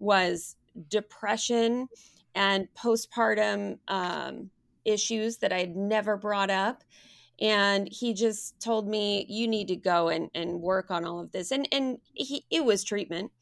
was 0.00 0.56
depression 0.88 1.86
and 2.34 2.66
postpartum 2.74 3.78
um, 3.88 4.50
issues 4.84 5.38
that 5.38 5.52
I'd 5.52 5.76
never 5.76 6.16
brought 6.16 6.50
up. 6.50 6.82
And 7.40 7.88
he 7.90 8.14
just 8.14 8.60
told 8.60 8.88
me, 8.88 9.26
you 9.28 9.48
need 9.48 9.68
to 9.68 9.76
go 9.76 10.08
and, 10.08 10.30
and 10.34 10.60
work 10.60 10.90
on 10.90 11.04
all 11.04 11.20
of 11.20 11.32
this. 11.32 11.50
And 11.50 11.66
and 11.72 11.98
he 12.14 12.44
it 12.50 12.64
was 12.64 12.84
treatment. 12.84 13.32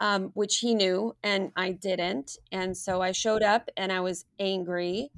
Um, 0.00 0.32
which 0.34 0.58
he 0.58 0.74
knew 0.74 1.14
and 1.22 1.52
I 1.54 1.70
didn't. 1.70 2.36
And 2.50 2.76
so 2.76 3.00
I 3.00 3.12
showed 3.12 3.44
up 3.44 3.70
and 3.76 3.92
I 3.92 4.00
was 4.00 4.24
angry 4.40 5.12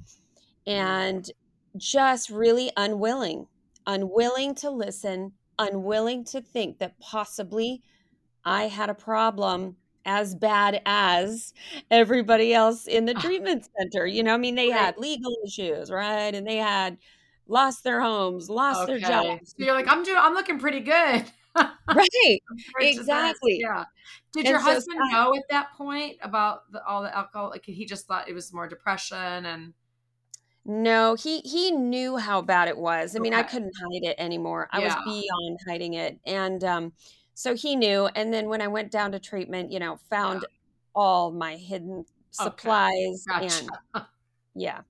and 0.67 1.29
just 1.75 2.29
really 2.29 2.71
unwilling, 2.77 3.47
unwilling 3.87 4.53
to 4.55 4.69
listen, 4.69 5.33
unwilling 5.57 6.25
to 6.25 6.41
think 6.41 6.77
that 6.77 6.99
possibly 6.99 7.81
I 8.45 8.67
had 8.67 8.89
a 8.89 8.93
problem 8.93 9.77
as 10.07 10.33
bad 10.33 10.81
as 10.85 11.53
everybody 11.91 12.53
else 12.53 12.87
in 12.87 13.05
the 13.05 13.13
ah. 13.15 13.21
treatment 13.21 13.67
center. 13.77 14.07
You 14.07 14.23
know, 14.23 14.33
I 14.33 14.37
mean, 14.37 14.55
they 14.55 14.69
had 14.69 14.97
legal 14.97 15.35
issues, 15.45 15.91
right? 15.91 16.33
And 16.33 16.47
they 16.47 16.55
had 16.55 16.97
lost 17.47 17.83
their 17.83 18.01
homes, 18.01 18.49
lost 18.49 18.83
okay. 18.83 18.93
their 18.93 18.99
jobs. 18.99 19.53
So 19.57 19.65
you're 19.65 19.75
like, 19.75 19.87
I'm 19.87 20.03
doing, 20.03 20.17
I'm 20.19 20.33
looking 20.33 20.57
pretty 20.59 20.79
good. 20.79 21.25
right. 21.93 22.39
exactly. 22.79 23.59
Yeah. 23.61 23.85
Did 24.33 24.45
and 24.45 24.51
your 24.51 24.59
so, 24.59 24.65
husband 24.65 24.99
know 25.11 25.35
at 25.35 25.43
that 25.49 25.73
point 25.77 26.17
about 26.21 26.71
the, 26.71 26.83
all 26.85 27.03
the 27.03 27.15
alcohol? 27.15 27.49
Like 27.49 27.65
he 27.65 27.85
just 27.85 28.07
thought 28.07 28.29
it 28.29 28.33
was 28.33 28.53
more 28.53 28.67
depression 28.67 29.45
and. 29.45 29.73
No, 30.69 31.15
he 31.15 31.39
he 31.39 31.71
knew 31.71 32.17
how 32.17 32.41
bad 32.41 32.67
it 32.67 32.77
was. 32.77 33.15
I 33.15 33.19
mean, 33.19 33.33
I 33.33 33.41
couldn't 33.41 33.71
hide 33.79 34.03
it 34.03 34.15
anymore. 34.17 34.67
I 34.69 34.79
was 34.79 34.93
beyond 35.05 35.59
hiding 35.65 35.93
it. 35.93 36.19
And 36.25 36.61
um 36.65 36.91
so 37.37 37.53
he 37.55 37.75
knew 37.75 38.07
and 38.15 38.33
then 38.33 38.49
when 38.49 38.61
I 38.61 38.67
went 38.67 38.91
down 38.91 39.11
to 39.11 39.19
treatment, 39.19 39.71
you 39.71 39.77
know, 39.79 39.97
found 40.09 40.41
Yeah. 40.41 40.47
all 40.95 41.31
my 41.31 41.55
hidden 41.55 41.99
Okay. 41.99 42.07
supplies 42.31 43.23
and 43.41 43.69
yeah. 44.55 44.81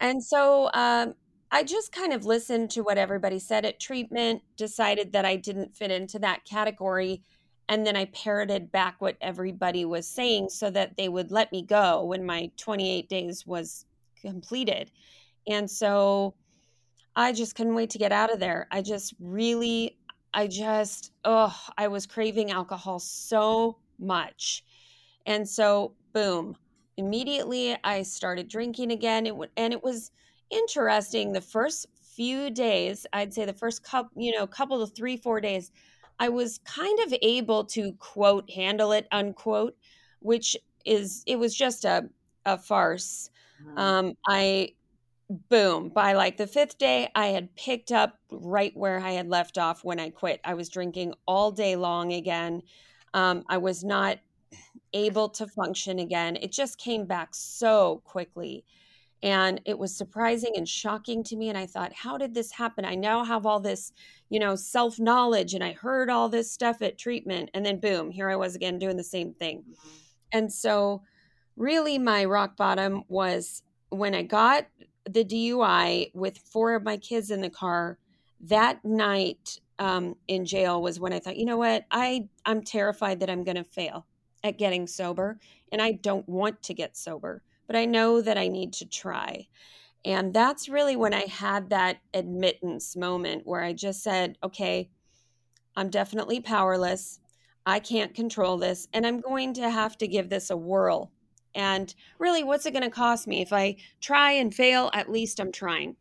And 0.00 0.22
so 0.22 0.70
um 0.74 1.14
I 1.50 1.64
just 1.64 1.92
kind 1.92 2.12
of 2.12 2.24
listened 2.24 2.70
to 2.72 2.82
what 2.82 2.98
everybody 2.98 3.38
said 3.40 3.64
at 3.66 3.80
treatment, 3.80 4.42
decided 4.56 5.12
that 5.12 5.24
I 5.24 5.36
didn't 5.36 5.74
fit 5.74 5.90
into 5.90 6.18
that 6.20 6.44
category, 6.44 7.22
and 7.68 7.84
then 7.86 7.96
I 7.96 8.06
parroted 8.06 8.70
back 8.72 9.00
what 9.00 9.16
everybody 9.20 9.84
was 9.84 10.08
saying 10.08 10.50
so 10.50 10.70
that 10.70 10.96
they 10.96 11.08
would 11.08 11.30
let 11.32 11.52
me 11.52 11.62
go 11.62 12.04
when 12.04 12.24
my 12.24 12.50
28 12.58 13.08
days 13.08 13.44
was 13.46 13.84
completed. 14.20 14.92
And 15.48 15.70
so 15.70 16.36
I 17.14 17.32
just 17.32 17.54
couldn't 17.54 17.74
wait 17.74 17.90
to 17.90 17.98
get 17.98 18.12
out 18.12 18.32
of 18.32 18.40
there. 18.40 18.66
I 18.70 18.80
just 18.82 19.14
really, 19.20 19.98
I 20.34 20.46
just, 20.46 21.12
oh, 21.24 21.54
I 21.76 21.88
was 21.88 22.06
craving 22.06 22.50
alcohol 22.50 22.98
so 22.98 23.78
much. 23.98 24.64
And 25.26 25.48
so, 25.48 25.92
boom, 26.12 26.56
immediately 26.96 27.76
I 27.84 28.02
started 28.02 28.48
drinking 28.48 28.92
again. 28.92 29.26
It 29.26 29.36
would, 29.36 29.50
and 29.56 29.72
it 29.72 29.82
was 29.82 30.10
interesting. 30.50 31.32
The 31.32 31.40
first 31.40 31.86
few 32.14 32.50
days, 32.50 33.06
I'd 33.12 33.32
say 33.32 33.44
the 33.44 33.52
first 33.52 33.82
couple, 33.82 34.22
you 34.22 34.32
know, 34.32 34.46
couple 34.46 34.86
to 34.86 34.92
three, 34.92 35.16
four 35.16 35.40
days, 35.40 35.70
I 36.18 36.28
was 36.28 36.58
kind 36.64 36.98
of 37.00 37.14
able 37.22 37.64
to 37.66 37.92
quote 37.94 38.50
handle 38.50 38.92
it, 38.92 39.06
unquote, 39.12 39.76
which 40.20 40.56
is, 40.84 41.22
it 41.26 41.38
was 41.38 41.54
just 41.54 41.84
a, 41.84 42.08
a 42.44 42.58
farce. 42.58 43.30
Mm-hmm. 43.62 43.78
Um, 43.78 44.14
I 44.26 44.74
boom 45.30 45.88
by 45.88 46.12
like 46.12 46.36
the 46.36 46.46
fifth 46.46 46.78
day 46.78 47.08
i 47.14 47.28
had 47.28 47.54
picked 47.56 47.90
up 47.90 48.18
right 48.30 48.76
where 48.76 49.00
i 49.00 49.12
had 49.12 49.28
left 49.28 49.58
off 49.58 49.84
when 49.84 49.98
i 49.98 50.10
quit. 50.10 50.40
I 50.44 50.54
was 50.54 50.68
drinking 50.68 51.14
all 51.26 51.50
day 51.50 51.76
long 51.76 52.12
again. 52.12 52.62
Um, 53.14 53.44
i 53.48 53.56
was 53.58 53.82
not 53.84 54.18
able 54.94 55.30
to 55.30 55.46
function 55.46 55.98
again. 56.00 56.36
It 56.36 56.52
just 56.52 56.78
came 56.78 57.06
back 57.06 57.30
so 57.32 58.02
quickly. 58.04 58.62
And 59.22 59.58
it 59.64 59.78
was 59.78 59.96
surprising 59.96 60.52
and 60.56 60.68
shocking 60.68 61.22
to 61.24 61.36
me 61.36 61.48
and 61.48 61.56
i 61.56 61.66
thought 61.66 61.92
how 61.92 62.18
did 62.18 62.34
this 62.34 62.52
happen? 62.52 62.84
I 62.84 62.96
now 62.96 63.24
have 63.24 63.46
all 63.46 63.60
this 63.60 63.92
you 64.28 64.40
know 64.40 64.56
self 64.56 64.98
knowledge 64.98 65.54
and 65.54 65.64
i 65.64 65.72
heard 65.72 66.10
all 66.10 66.28
this 66.28 66.50
stuff 66.50 66.82
at 66.82 66.98
treatment 66.98 67.50
and 67.54 67.64
then 67.64 67.80
boom 67.80 68.10
here 68.10 68.28
i 68.28 68.36
was 68.36 68.54
again 68.54 68.78
doing 68.78 68.96
the 68.96 69.04
same 69.04 69.32
thing. 69.34 69.58
Mm-hmm. 69.60 69.98
and 70.32 70.52
so 70.52 71.02
really 71.56 71.98
my 71.98 72.24
rock 72.24 72.56
bottom 72.56 73.04
was 73.08 73.62
when 73.90 74.14
I 74.14 74.22
got 74.22 74.66
the 75.08 75.24
DUI 75.24 76.10
with 76.14 76.38
four 76.38 76.74
of 76.74 76.82
my 76.82 76.96
kids 76.96 77.30
in 77.30 77.40
the 77.40 77.50
car. 77.50 77.98
That 78.40 78.84
night 78.84 79.60
um, 79.78 80.16
in 80.28 80.44
jail 80.44 80.82
was 80.82 81.00
when 81.00 81.12
I 81.12 81.18
thought, 81.18 81.36
you 81.36 81.44
know 81.44 81.56
what, 81.56 81.84
I 81.90 82.28
I'm 82.44 82.62
terrified 82.62 83.20
that 83.20 83.30
I'm 83.30 83.44
going 83.44 83.56
to 83.56 83.64
fail 83.64 84.06
at 84.44 84.58
getting 84.58 84.86
sober, 84.86 85.38
and 85.70 85.80
I 85.80 85.92
don't 85.92 86.28
want 86.28 86.62
to 86.64 86.74
get 86.74 86.96
sober, 86.96 87.42
but 87.66 87.76
I 87.76 87.84
know 87.84 88.20
that 88.20 88.36
I 88.36 88.48
need 88.48 88.72
to 88.74 88.86
try. 88.86 89.46
And 90.04 90.34
that's 90.34 90.68
really 90.68 90.96
when 90.96 91.14
I 91.14 91.26
had 91.26 91.70
that 91.70 91.98
admittance 92.12 92.96
moment 92.96 93.46
where 93.46 93.62
I 93.62 93.72
just 93.72 94.02
said, 94.02 94.36
okay, 94.42 94.90
I'm 95.76 95.90
definitely 95.90 96.40
powerless. 96.40 97.20
I 97.64 97.78
can't 97.78 98.14
control 98.14 98.58
this 98.58 98.88
and 98.92 99.06
I'm 99.06 99.20
going 99.20 99.54
to 99.54 99.70
have 99.70 99.96
to 99.98 100.08
give 100.08 100.28
this 100.28 100.50
a 100.50 100.56
whirl. 100.56 101.12
And 101.54 101.94
really, 102.18 102.44
what's 102.44 102.66
it 102.66 102.72
going 102.72 102.82
to 102.82 102.90
cost 102.90 103.26
me? 103.26 103.42
If 103.42 103.52
I 103.52 103.76
try 104.00 104.32
and 104.32 104.54
fail, 104.54 104.90
at 104.94 105.10
least 105.10 105.40
I'm 105.40 105.52
trying. 105.52 105.96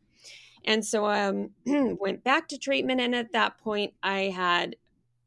And 0.66 0.86
so 0.86 1.06
I 1.06 1.26
um, 1.26 1.50
went 2.00 2.24
back 2.24 2.48
to 2.50 2.58
treatment. 2.58 3.02
And 3.02 3.16
at 3.16 3.34
that 3.34 3.58
point, 3.58 3.94
I 4.04 4.24
had 4.36 4.76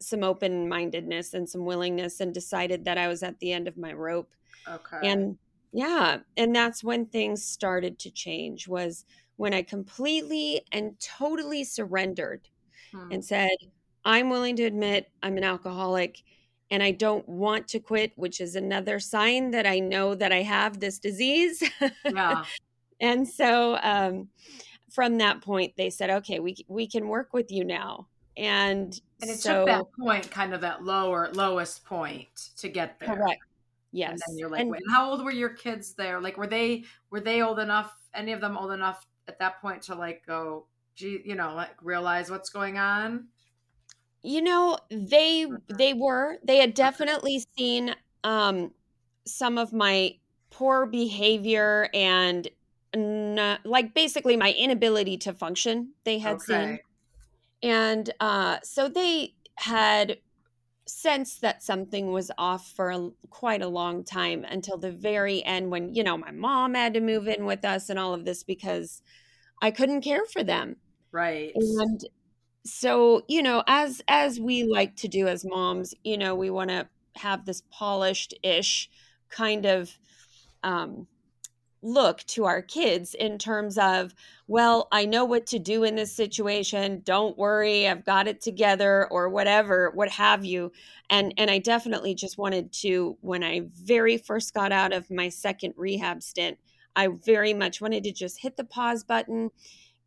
some 0.01 0.23
open 0.23 0.69
mindedness 0.69 1.35
and 1.35 1.49
some 1.49 1.65
willingness 1.65 2.21
and 2.21 2.33
decided 2.33 2.85
that 2.85 2.99
I 2.99 3.09
was 3.09 3.23
at 3.23 3.39
the 3.41 3.53
end 3.53 3.69
of 3.69 3.77
my 3.77 3.93
rope. 3.93 4.31
Okay. 4.69 5.01
And 5.03 5.39
yeah, 5.73 6.19
and 6.37 6.55
that's 6.55 6.85
when 6.85 7.07
things 7.07 7.45
started 7.45 7.99
to 8.01 8.11
change 8.11 8.69
was 8.69 9.05
when 9.37 9.53
I 9.53 9.63
completely 9.63 10.63
and 10.71 10.99
totally 11.01 11.65
surrendered 11.65 12.49
hmm. 12.93 13.11
and 13.11 13.25
said, 13.25 13.51
I'm 14.05 14.31
willing 14.31 14.57
to 14.57 14.65
admit 14.65 15.11
I'm 15.23 15.37
an 15.37 15.45
alcoholic 15.45 16.23
and 16.71 16.83
I 16.83 16.91
don't 16.91 17.29
want 17.29 17.69
to 17.69 17.79
quit, 17.79 18.13
which 18.17 18.41
is 18.41 18.57
another 18.57 18.99
sign 18.99 19.51
that 19.51 19.67
I 19.67 19.79
know 19.79 20.15
that 20.15 20.33
I 20.33 20.43
have 20.43 20.81
this 20.81 20.99
disease. 20.99 21.63
Yeah. 22.05 22.45
and 23.01 23.27
so 23.27 23.79
um, 23.83 24.29
from 24.91 25.19
that 25.19 25.41
point, 25.41 25.75
they 25.77 25.91
said, 25.91 26.11
okay, 26.11 26.39
we, 26.39 26.57
we 26.69 26.87
can 26.87 27.09
work 27.09 27.33
with 27.33 27.51
you 27.51 27.65
now. 27.65 28.07
And, 28.37 28.99
and 29.21 29.31
it 29.31 29.39
so, 29.39 29.65
took 29.65 29.67
that 29.67 29.85
point, 29.99 30.31
kind 30.31 30.55
of 30.55 30.61
that 30.63 30.85
lower, 30.85 31.31
lowest 31.33 31.85
point 31.85 32.51
to 32.59 32.69
get 32.69 32.99
there. 32.99 33.17
Correct. 33.17 33.43
Yes. 33.93 34.11
And 34.11 34.21
then 34.27 34.39
you're 34.39 34.49
like, 34.49 34.63
and, 34.63 34.71
wait, 34.71 34.83
how 34.91 35.11
old 35.11 35.25
were 35.25 35.31
your 35.31 35.51
kids 35.51 35.95
there? 35.95 36.21
Like, 36.21 36.37
were 36.37 36.47
they, 36.47 36.85
were 37.11 37.21
they 37.21 37.43
old 37.43 37.59
enough, 37.59 37.95
any 38.15 38.33
of 38.33 38.41
them 38.41 38.57
old 38.57 38.73
enough 38.73 39.07
at 39.29 39.39
that 39.39 39.61
point 39.61 39.83
to 39.83 39.95
like 39.95 40.27
go, 40.27 40.67
gee, 40.95 41.21
you 41.25 41.35
know, 41.35 41.55
like 41.55 41.75
realize 41.83 42.31
what's 42.31 42.51
going 42.51 42.79
on? 42.79 43.29
You 44.25 44.43
know, 44.43 44.79
they 44.91 45.47
they 45.69 45.93
were 45.93 46.39
they 46.43 46.57
had 46.57 46.75
definitely 46.75 47.45
seen 47.57 47.95
um 48.25 48.73
some 49.27 49.59
of 49.59 49.73
my 49.73 50.17
poor 50.51 50.87
behavior 50.87 51.89
and 51.93 52.49
not, 52.95 53.65
like 53.67 53.93
basically 53.93 54.37
my 54.37 54.53
inability 54.53 55.17
to 55.19 55.33
function 55.33 55.91
they 56.05 56.19
had 56.19 56.37
okay. 56.37 56.45
seen 56.45 56.79
and 57.61 58.11
uh 58.21 58.59
so 58.63 58.89
they 58.89 59.35
had 59.57 60.19
sensed 60.87 61.41
that 61.41 61.61
something 61.63 62.13
was 62.13 62.31
off 62.39 62.71
for 62.71 62.91
a, 62.91 63.11
quite 63.31 63.63
a 63.63 63.69
long 63.69 64.05
time 64.05 64.45
until 64.45 64.79
the 64.79 64.93
very 64.93 65.43
end 65.45 65.71
when 65.71 65.93
you 65.93 66.05
know 66.05 66.17
my 66.17 66.31
mom 66.31 66.75
had 66.75 66.95
to 66.95 67.01
move 67.01 67.27
in 67.27 67.47
with 67.47 67.65
us 67.65 67.91
and 67.91 67.99
all 67.99 68.15
of 68.15 68.25
this 68.25 68.45
because 68.45 69.03
I 69.61 69.71
couldn't 69.71 70.03
care 70.03 70.25
for 70.27 70.45
them. 70.45 70.77
Right. 71.11 71.53
And 71.55 72.01
so 72.65 73.23
you 73.29 73.43
know 73.43 73.63
as 73.67 74.01
as 74.09 74.41
we 74.41 74.65
like 74.65 74.97
to 74.97 75.09
do 75.09 75.29
as 75.29 75.45
moms 75.45 75.95
you 76.03 76.17
know 76.17 76.35
we 76.35 76.51
want 76.51 76.71
to 76.71 76.89
have 77.17 77.45
this 77.45 77.63
polished 77.71 78.35
ish 78.43 78.89
kind 79.29 79.67
of 79.67 79.99
um 80.63 81.07
look 81.83 82.21
to 82.23 82.47
our 82.47 82.63
kids 82.63 83.13
in 83.13 83.37
terms 83.37 83.77
of 83.77 84.15
well 84.47 84.89
i 84.91 85.05
know 85.05 85.27
what 85.27 85.47
to 85.47 85.59
do 85.59 85.85
in 85.85 85.97
this 85.97 86.17
situation. 86.17 87.03
Don't 87.05 87.37
worry. 87.37 87.87
I've 87.87 88.07
got 88.07 88.27
it 88.27 88.41
together 88.41 89.07
or 89.11 89.29
whatever 89.29 89.91
what 89.95 90.09
have 90.09 90.47
you. 90.47 90.73
And 91.11 91.35
and 91.37 91.51
i 91.51 91.59
definitely 91.59 92.15
just 92.15 92.39
wanted 92.39 92.73
to 92.73 93.19
when 93.21 93.45
i 93.45 93.67
very 93.75 94.17
first 94.17 94.55
got 94.55 94.73
out 94.73 94.95
of 94.95 95.11
my 95.11 95.29
second 95.29 95.75
rehab 95.77 96.23
stint 96.23 96.57
i 96.97 97.09
very 97.27 97.53
much 97.53 97.83
wanted 97.83 98.05
to 98.05 98.13
just 98.13 98.41
hit 98.41 98.57
the 98.57 98.65
pause 98.65 99.05
button 99.05 99.51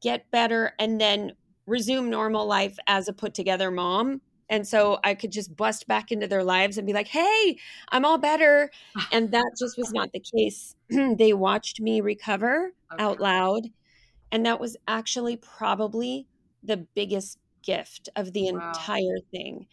get 0.02 0.32
better 0.32 0.74
and 0.80 1.00
then 1.00 1.34
resume 1.68 2.10
normal 2.10 2.48
life 2.48 2.78
as 2.88 3.08
a 3.08 3.14
put 3.14 3.34
together 3.34 3.70
mom. 3.70 4.22
And 4.50 4.66
so 4.66 4.98
I 5.04 5.14
could 5.14 5.32
just 5.32 5.56
bust 5.56 5.88
back 5.88 6.12
into 6.12 6.26
their 6.26 6.44
lives 6.44 6.78
and 6.78 6.88
be 6.88 6.94
like, 6.94 7.10
hey, 7.10 7.60
I'm 7.90 8.06
all 8.06 8.18
better. 8.18 8.72
And 9.12 9.32
that 9.32 9.52
just 9.60 9.78
was 9.78 9.92
not 9.92 10.12
the 10.14 10.22
case. 10.22 10.76
they 10.90 11.34
watched 11.34 11.80
me 11.80 12.02
recover 12.02 12.72
okay. 12.94 13.04
out 13.04 13.20
loud. 13.20 13.64
And 14.32 14.46
that 14.46 14.60
was 14.60 14.78
actually 14.88 15.38
probably 15.38 16.28
the 16.64 16.78
biggest 16.78 17.38
gift 17.62 18.10
of 18.16 18.34
the 18.34 18.52
wow. 18.52 18.70
entire 18.70 19.18
thing. 19.32 19.68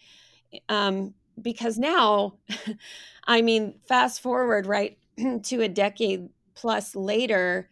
Um, 0.68 1.14
because 1.40 1.78
now, 1.78 2.34
I 3.24 3.42
mean, 3.42 3.74
fast 3.88 4.20
forward 4.20 4.66
right 4.66 4.98
to 5.44 5.60
a 5.62 5.68
decade 5.68 6.28
plus 6.54 6.94
later, 6.94 7.70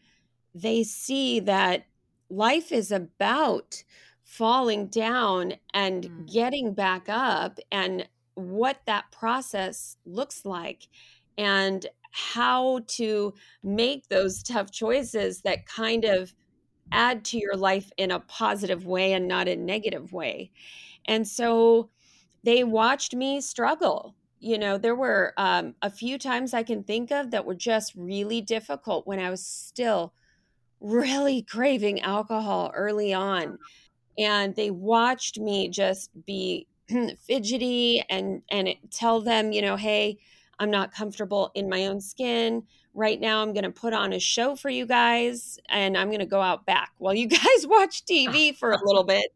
they 0.55 0.83
see 0.83 1.41
that 1.41 1.87
life 2.29 2.73
is 2.73 2.91
about 2.91 3.85
falling 4.33 4.87
down 4.87 5.53
and 5.75 6.05
mm. 6.05 6.33
getting 6.33 6.73
back 6.73 7.07
up 7.07 7.59
and 7.71 8.09
what 8.33 8.79
that 8.87 9.05
process 9.13 9.99
looks 10.07 10.47
like 10.47 10.89
and 11.37 11.85
how 12.13 12.81
to 12.87 13.35
make 13.63 14.09
those 14.09 14.43
tough 14.43 14.71
choices 14.71 15.43
that 15.43 15.67
kind 15.67 16.07
of 16.07 16.33
add 16.91 17.23
to 17.27 17.37
your 17.37 17.57
life 17.57 17.91
in 17.99 18.11
a 18.11 18.21
positive 18.21 18.87
way 18.87 19.13
and 19.13 19.29
not 19.29 19.49
a 19.49 19.55
negative 19.55 20.15
way. 20.15 20.51
And 21.05 21.29
so 21.29 21.91
they 22.43 22.65
watched 22.65 23.15
me 23.15 23.43
struggle. 23.43 24.15
You 24.41 24.57
know, 24.57 24.79
there 24.79 24.97
were 24.97 25.35
um, 25.37 25.75
a 25.83 25.91
few 25.91 26.17
times 26.17 26.55
I 26.55 26.63
can 26.63 26.85
think 26.85 27.11
of 27.11 27.33
that 27.33 27.45
were 27.45 27.55
just 27.55 27.93
really 27.95 28.41
difficult 28.41 29.07
when 29.07 29.19
I 29.19 29.29
was 29.29 29.47
still 29.47 30.15
really 30.81 31.43
craving 31.43 32.01
alcohol 32.01 32.73
early 32.75 33.13
on 33.13 33.59
and 34.19 34.55
they 34.55 34.71
watched 34.71 35.39
me 35.39 35.69
just 35.69 36.11
be 36.27 36.67
fidgety 37.21 38.03
and 38.11 38.43
and 38.51 38.75
tell 38.91 39.21
them 39.21 39.53
you 39.53 39.63
know 39.63 39.77
hey 39.77 40.19
i'm 40.59 40.71
not 40.71 40.93
comfortable 40.93 41.51
in 41.55 41.69
my 41.69 41.87
own 41.87 42.01
skin. 42.01 42.63
Right 42.95 43.19
now 43.19 43.41
i'm 43.41 43.55
going 43.55 43.65
to 43.65 43.71
put 43.71 43.95
on 43.95 44.13
a 44.13 44.21
show 44.21 44.55
for 44.55 44.69
you 44.69 44.85
guys 44.85 45.59
and 45.71 45.97
i'm 45.97 46.09
going 46.09 46.21
to 46.21 46.27
go 46.27 46.41
out 46.41 46.67
back. 46.67 46.93
While 46.99 47.15
you 47.15 47.27
guys 47.27 47.67
watch 47.67 48.05
tv 48.11 48.55
for 48.55 48.73
a 48.73 48.85
little 48.85 49.05
bit 49.05 49.33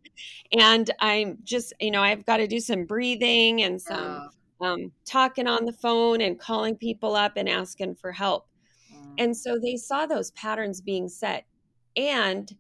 and 0.53 0.91
i'm 1.01 1.39
just 1.43 1.73
you 1.81 1.91
know 1.91 2.03
i've 2.03 2.27
got 2.27 2.39
to 2.39 2.47
do 2.47 2.61
some 2.61 2.85
breathing 2.85 3.62
and 3.62 3.81
some 3.81 4.29
um, 4.61 4.91
talking 5.05 5.47
on 5.47 5.67
the 5.67 5.73
phone 5.73 6.23
and 6.23 6.39
calling 6.39 6.77
people 6.77 7.15
up 7.15 7.33
and 7.37 7.47
asking 7.47 7.95
for 7.97 8.11
help. 8.11 8.47
Mm. 8.93 9.15
and 9.19 9.37
so 9.37 9.59
they 9.59 9.77
saw 9.77 10.07
those 10.07 10.31
patterns 10.33 10.81
being 10.81 11.09
set 11.09 11.47
and 11.97 12.55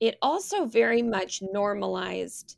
it 0.00 0.16
also 0.22 0.66
very 0.66 1.02
much 1.02 1.42
normalized 1.52 2.56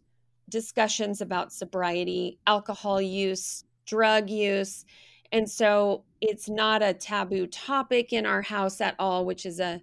discussions 0.49 1.21
about 1.21 1.53
sobriety, 1.53 2.39
alcohol 2.47 3.01
use, 3.01 3.65
drug 3.87 4.31
use. 4.31 4.85
And 5.33 5.49
so 5.49 6.05
it's 6.21 6.49
not 6.49 6.83
a 6.83 6.95
taboo 6.95 7.47
topic 7.47 8.13
in 8.13 8.27
our 8.27 8.43
house 8.43 8.81
at 8.81 8.95
all, 8.99 9.25
which 9.25 9.47
is 9.47 9.61
a 9.61 9.83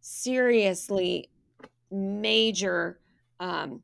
seriously 0.00 1.30
major 1.90 3.00
um, 3.40 3.82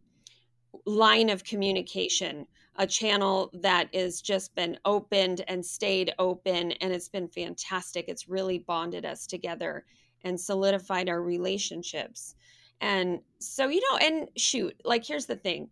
line 0.87 1.31
of 1.31 1.45
communication, 1.45 2.47
a 2.77 2.87
channel 2.87 3.51
that 3.55 3.93
has 3.95 4.21
just 4.21 4.55
been 4.55 4.79
opened 4.85 5.45
and 5.49 5.65
stayed 5.65 6.13
open. 6.19 6.73
And 6.73 6.93
it's 6.93 7.09
been 7.09 7.29
fantastic. 7.29 8.05
It's 8.09 8.29
really 8.29 8.59
bonded 8.59 9.05
us 9.05 9.27
together 9.27 9.85
and 10.25 10.39
solidified 10.39 11.09
our 11.09 11.23
relationships. 11.23 12.35
And 12.81 13.21
so, 13.41 13.69
you 13.69 13.81
know, 13.91 13.99
and 13.99 14.29
shoot, 14.37 14.81
like, 14.85 15.05
here's 15.05 15.27
the 15.27 15.37
thing. 15.37 15.71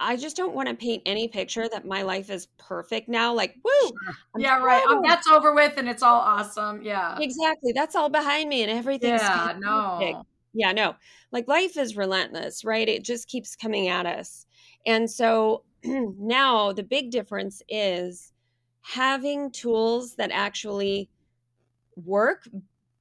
I 0.00 0.16
just 0.16 0.36
don't 0.36 0.54
want 0.54 0.68
to 0.68 0.74
paint 0.74 1.02
any 1.06 1.28
picture 1.28 1.68
that 1.68 1.86
my 1.86 2.02
life 2.02 2.28
is 2.28 2.48
perfect 2.58 3.08
now. 3.08 3.32
Like, 3.34 3.54
woo! 3.64 3.92
Yeah, 4.38 4.58
right. 4.58 4.84
Um, 4.84 5.02
that's 5.02 5.28
over 5.28 5.54
with 5.54 5.76
and 5.76 5.88
it's 5.88 6.02
all 6.02 6.20
awesome. 6.20 6.82
Yeah. 6.82 7.18
Exactly. 7.20 7.72
That's 7.72 7.94
all 7.94 8.08
behind 8.08 8.48
me 8.48 8.62
and 8.62 8.70
everything's 8.70 9.20
Yeah, 9.22 9.54
no. 9.58 10.24
Yeah, 10.54 10.72
no. 10.72 10.96
Like 11.30 11.48
life 11.48 11.76
is 11.76 11.96
relentless, 11.96 12.64
right? 12.64 12.88
It 12.88 13.04
just 13.04 13.28
keeps 13.28 13.56
coming 13.56 13.88
at 13.88 14.06
us. 14.06 14.46
And 14.84 15.10
so 15.10 15.64
now 15.84 16.72
the 16.72 16.82
big 16.82 17.10
difference 17.10 17.62
is 17.68 18.32
having 18.82 19.50
tools 19.52 20.16
that 20.16 20.30
actually 20.32 21.08
work 21.96 22.48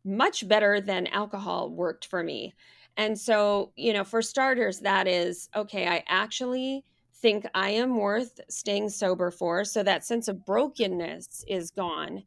much 0.04 0.48
better 0.48 0.82
than 0.82 1.08
alcohol 1.08 1.70
worked 1.70 2.06
for 2.06 2.24
me. 2.24 2.54
And 2.98 3.20
so, 3.20 3.72
you 3.76 3.94
know, 3.94 4.04
for 4.04 4.22
starters, 4.22 4.80
that 4.80 5.08
is 5.08 5.50
okay, 5.56 5.88
I 5.88 6.04
actually 6.08 6.84
think 7.22 7.46
I 7.54 7.70
am 7.72 7.98
worth 7.98 8.40
staying 8.50 8.90
sober 8.90 9.32
for. 9.32 9.64
So 9.64 9.84
that 9.84 10.04
sense 10.04 10.28
of 10.28 10.46
brokenness 10.46 11.46
is 11.48 11.72
gone. 11.72 12.24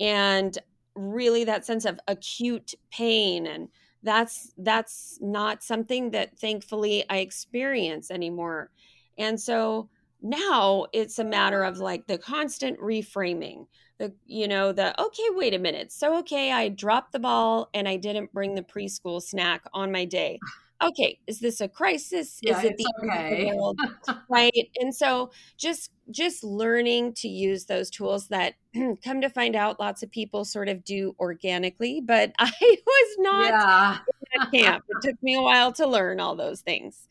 And 0.00 0.56
really 0.94 1.44
that 1.44 1.64
sense 1.64 1.84
of 1.84 1.98
acute 2.06 2.74
pain 2.90 3.46
and 3.46 3.68
that's 4.02 4.52
that's 4.58 5.16
not 5.20 5.62
something 5.62 6.10
that 6.10 6.36
thankfully 6.38 7.04
I 7.08 7.18
experience 7.18 8.10
anymore. 8.10 8.70
And 9.16 9.40
so 9.40 9.88
now 10.22 10.86
it's 10.92 11.18
a 11.18 11.24
matter 11.24 11.62
of 11.62 11.78
like 11.78 12.06
the 12.06 12.18
constant 12.18 12.78
reframing 12.78 13.66
the 13.98 14.12
you 14.26 14.48
know 14.48 14.72
the 14.72 15.00
okay 15.00 15.22
wait 15.30 15.54
a 15.54 15.58
minute 15.58 15.92
so 15.92 16.18
okay 16.18 16.52
i 16.52 16.68
dropped 16.68 17.12
the 17.12 17.18
ball 17.18 17.68
and 17.74 17.88
i 17.88 17.96
didn't 17.96 18.32
bring 18.32 18.54
the 18.54 18.62
preschool 18.62 19.20
snack 19.20 19.62
on 19.74 19.92
my 19.92 20.04
day 20.04 20.38
okay, 20.82 21.18
is 21.26 21.40
this 21.40 21.60
a 21.60 21.68
crisis? 21.68 22.38
Yeah, 22.42 22.58
is 22.58 22.64
it 22.64 22.76
the 22.76 22.92
okay. 23.04 23.52
world? 23.54 23.78
right. 24.28 24.70
And 24.80 24.94
so 24.94 25.30
just 25.56 25.90
just 26.10 26.44
learning 26.44 27.14
to 27.14 27.28
use 27.28 27.66
those 27.66 27.88
tools 27.90 28.28
that 28.28 28.54
come 29.04 29.20
to 29.20 29.30
find 29.30 29.56
out 29.56 29.80
lots 29.80 30.02
of 30.02 30.10
people 30.10 30.44
sort 30.44 30.68
of 30.68 30.84
do 30.84 31.14
organically, 31.18 32.00
but 32.00 32.32
I 32.38 32.52
was 32.60 33.16
not 33.18 33.50
yeah. 33.50 33.98
in 34.34 34.60
camp. 34.60 34.84
It 34.88 35.08
took 35.08 35.22
me 35.22 35.36
a 35.36 35.42
while 35.42 35.72
to 35.74 35.86
learn 35.86 36.20
all 36.20 36.36
those 36.36 36.60
things. 36.60 37.08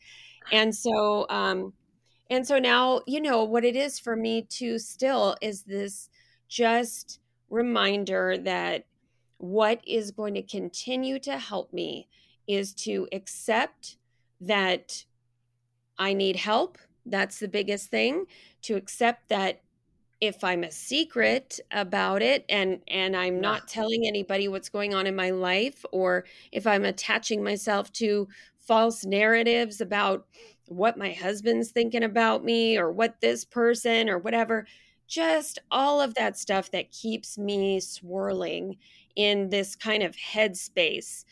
And 0.50 0.74
so 0.74 1.26
um 1.30 1.72
and 2.30 2.46
so 2.46 2.58
now, 2.58 3.02
you 3.06 3.20
know, 3.20 3.44
what 3.44 3.64
it 3.64 3.76
is 3.76 3.98
for 3.98 4.16
me 4.16 4.42
to 4.42 4.78
still 4.78 5.36
is 5.40 5.62
this 5.62 6.08
just 6.48 7.20
reminder 7.50 8.38
that 8.38 8.86
what 9.38 9.80
is 9.86 10.10
going 10.10 10.34
to 10.34 10.42
continue 10.42 11.18
to 11.18 11.36
help 11.36 11.72
me 11.72 12.08
is 12.46 12.72
to 12.74 13.08
accept 13.12 13.96
that 14.40 15.04
I 15.98 16.12
need 16.14 16.36
help. 16.36 16.78
That's 17.04 17.38
the 17.38 17.48
biggest 17.48 17.90
thing. 17.90 18.26
To 18.62 18.76
accept 18.76 19.28
that 19.28 19.60
if 20.20 20.44
I'm 20.44 20.62
a 20.62 20.70
secret 20.70 21.58
about 21.72 22.22
it 22.22 22.44
and 22.48 22.80
and 22.86 23.16
I'm 23.16 23.40
not 23.40 23.66
telling 23.66 24.06
anybody 24.06 24.46
what's 24.46 24.68
going 24.68 24.94
on 24.94 25.08
in 25.08 25.16
my 25.16 25.30
life 25.30 25.84
or 25.90 26.24
if 26.52 26.64
I'm 26.64 26.84
attaching 26.84 27.42
myself 27.42 27.92
to 27.94 28.28
false 28.56 29.04
narratives 29.04 29.80
about 29.80 30.26
what 30.72 30.98
my 30.98 31.12
husband's 31.12 31.70
thinking 31.70 32.04
about 32.04 32.44
me 32.44 32.76
or 32.78 32.90
what 32.90 33.20
this 33.20 33.44
person 33.44 34.08
or 34.08 34.18
whatever 34.18 34.66
just 35.06 35.58
all 35.70 36.00
of 36.00 36.14
that 36.14 36.38
stuff 36.38 36.70
that 36.70 36.90
keeps 36.90 37.36
me 37.36 37.78
swirling 37.80 38.78
in 39.14 39.50
this 39.50 39.76
kind 39.76 40.02
of 40.02 40.16
headspace 40.16 41.24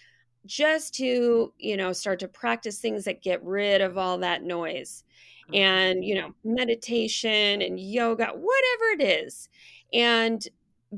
just 0.46 0.94
to 0.94 1.52
you 1.58 1.76
know 1.76 1.92
start 1.92 2.18
to 2.18 2.28
practice 2.28 2.78
things 2.78 3.04
that 3.04 3.22
get 3.22 3.44
rid 3.44 3.80
of 3.80 3.98
all 3.98 4.18
that 4.18 4.42
noise 4.42 5.04
mm-hmm. 5.44 5.54
and 5.54 6.04
you 6.04 6.14
know 6.14 6.34
meditation 6.44 7.62
and 7.62 7.78
yoga 7.78 8.26
whatever 8.26 8.84
it 8.98 9.02
is 9.02 9.48
and 9.92 10.48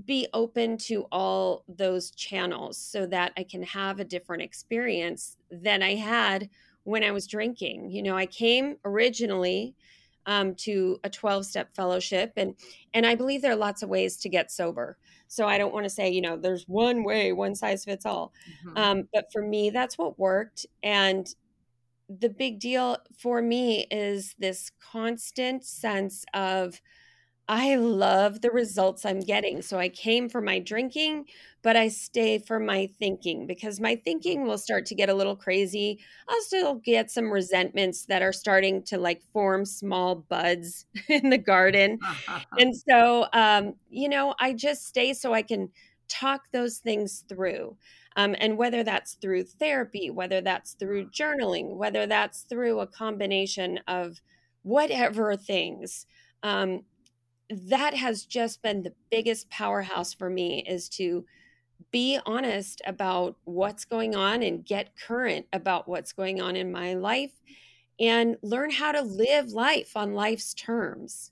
be 0.07 0.27
open 0.33 0.79
to 0.79 1.07
all 1.13 1.65
those 1.69 2.11
channels 2.13 2.79
so 2.79 3.05
that 3.05 3.33
i 3.37 3.43
can 3.43 3.63
have 3.63 4.01
a 4.01 4.05
different 4.05 4.43
experience 4.43 5.37
than 5.51 5.83
i 5.83 5.95
had 5.95 6.49
when 6.85 7.03
i 7.05 7.11
was 7.11 7.27
drinking 7.27 7.91
you 7.91 8.03
know 8.03 8.17
i 8.17 8.27
came 8.27 8.77
originally 8.85 9.75
um, 10.25 10.55
to 10.55 11.01
a 11.03 11.11
12 11.11 11.45
step 11.47 11.75
fellowship 11.75 12.33
and 12.37 12.55
and 12.95 13.05
i 13.05 13.15
believe 13.15 13.43
there 13.43 13.53
are 13.53 13.57
lots 13.57 13.83
of 13.83 13.89
ways 13.89 14.17
to 14.19 14.29
get 14.29 14.51
sober 14.51 14.97
so 15.33 15.47
I 15.47 15.57
don't 15.57 15.73
want 15.73 15.85
to 15.85 15.91
say, 15.91 16.11
you 16.11 16.21
know, 16.21 16.37
there's 16.37 16.69
one 16.69 17.05
way, 17.05 17.33
one 17.33 17.55
size 17.55 17.87
fits 17.87 18.05
all. 18.05 18.35
Mm-hmm. 18.67 18.77
Um, 18.77 19.09
but 19.15 19.33
for 19.33 19.41
me, 19.41 19.71
that's 19.71 19.97
what 19.97 20.19
worked. 20.19 20.67
And 20.83 21.27
the 22.11 22.29
big 22.29 22.61
deal 22.61 22.99
for 23.17 23.41
me 23.41 23.87
is 23.91 24.35
this 24.39 24.71
constant 24.93 25.65
sense 25.65 26.27
of, 26.35 26.83
I 27.55 27.75
love 27.75 28.41
the 28.41 28.51
results 28.51 29.05
I'm 29.05 29.21
getting. 29.21 29.61
So 29.61 29.79
I 29.79 29.91
came 29.91 30.31
for 30.31 30.41
my 30.41 30.59
drinking, 30.59 31.27
but 31.61 31.77
I 31.77 31.89
stay 31.89 32.39
for 32.39 32.59
my 32.59 32.89
thinking 32.99 33.47
because 33.47 33.79
my 33.79 33.95
thinking 33.95 34.47
will 34.47 34.57
start 34.57 34.87
to 34.87 34.95
get 34.95 35.11
a 35.11 35.15
little 35.15 35.37
crazy. 35.37 35.99
I'll 36.31 36.41
still 36.41 36.77
get 36.77 37.11
some 37.11 37.31
resentments 37.31 38.07
that 38.07 38.23
are 38.23 38.33
starting 38.33 38.83
to 38.85 38.97
like 38.97 39.21
form 39.35 39.67
small 39.67 40.15
buds 40.15 40.87
in 41.11 41.29
the 41.29 41.37
garden. 41.37 41.99
and 42.59 42.75
so, 42.75 43.27
um, 43.35 43.75
you 43.91 44.09
know, 44.09 44.35
I 44.41 44.55
just 44.55 44.87
stay 44.87 45.13
so 45.13 45.35
I 45.35 45.43
can 45.43 45.69
talk 46.09 46.45
those 46.55 46.79
things 46.79 47.23
through. 47.29 47.77
Um, 48.17 48.35
and 48.39 48.57
whether 48.57 48.83
that's 48.83 49.13
through 49.17 49.45
therapy, 49.45 50.09
whether 50.09 50.41
that's 50.41 50.73
through 50.73 51.11
journaling, 51.11 51.77
whether 51.77 52.07
that's 52.07 52.45
through 52.45 52.81
a 52.81 52.87
combination 52.87 53.81
of 53.87 54.23
whatever 54.63 55.37
things. 55.37 56.07
Um, 56.43 56.85
that 57.69 57.95
has 57.95 58.25
just 58.25 58.63
been 58.63 58.83
the 58.83 58.95
biggest 59.11 59.51
powerhouse 59.51 60.13
for 60.15 60.31
me 60.31 60.65
is 60.67 60.89
to 60.91 61.25
be 61.91 62.19
honest 62.25 62.81
about 62.87 63.37
what's 63.45 63.85
going 63.85 64.15
on 64.15 64.43
and 64.43 64.65
get 64.65 64.97
current 64.97 65.47
about 65.53 65.89
what's 65.89 66.13
going 66.13 66.41
on 66.41 66.57
in 66.57 66.73
my 66.73 66.95
life 66.95 67.33
and 68.01 68.37
learn 68.43 68.71
how 68.71 68.93
to 68.93 69.03
live 69.03 69.51
life 69.51 69.97
on 69.97 70.15
life's 70.15 70.55
terms. 70.55 71.31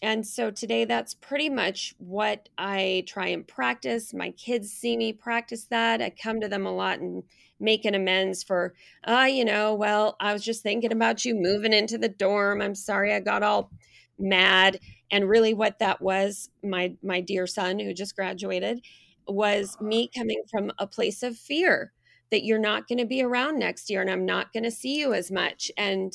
And 0.00 0.24
so 0.24 0.50
today, 0.50 0.84
that's 0.84 1.14
pretty 1.14 1.48
much 1.48 1.94
what 1.98 2.48
I 2.56 3.04
try 3.08 3.28
and 3.28 3.46
practice. 3.46 4.14
My 4.14 4.30
kids 4.30 4.70
see 4.70 4.96
me 4.96 5.12
practice 5.12 5.64
that. 5.70 6.00
I 6.00 6.10
come 6.10 6.40
to 6.40 6.48
them 6.48 6.66
a 6.66 6.72
lot 6.74 7.00
and 7.00 7.24
make 7.58 7.84
an 7.84 7.96
amends 7.96 8.44
for, 8.44 8.74
ah, 9.04 9.22
uh, 9.22 9.24
you 9.24 9.44
know, 9.44 9.74
well, 9.74 10.16
I 10.20 10.32
was 10.32 10.44
just 10.44 10.62
thinking 10.62 10.92
about 10.92 11.24
you 11.24 11.34
moving 11.34 11.72
into 11.72 11.98
the 11.98 12.08
dorm. 12.08 12.62
I'm 12.62 12.76
sorry 12.76 13.12
I 13.12 13.18
got 13.18 13.42
all 13.42 13.72
mad 14.18 14.80
and 15.10 15.28
really 15.28 15.54
what 15.54 15.78
that 15.78 16.00
was 16.00 16.50
my 16.62 16.94
my 17.02 17.20
dear 17.20 17.46
son 17.46 17.78
who 17.78 17.94
just 17.94 18.16
graduated 18.16 18.80
was 19.26 19.76
me 19.80 20.10
coming 20.16 20.42
from 20.50 20.72
a 20.78 20.86
place 20.86 21.22
of 21.22 21.36
fear 21.36 21.92
that 22.30 22.44
you're 22.44 22.58
not 22.58 22.88
going 22.88 22.98
to 22.98 23.06
be 23.06 23.22
around 23.22 23.58
next 23.58 23.90
year 23.90 24.00
and 24.00 24.10
I'm 24.10 24.26
not 24.26 24.52
going 24.52 24.64
to 24.64 24.70
see 24.70 24.98
you 24.98 25.14
as 25.14 25.30
much 25.30 25.70
and 25.76 26.12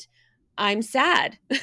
I'm 0.56 0.82
sad. 0.82 1.38
Yeah. 1.50 1.58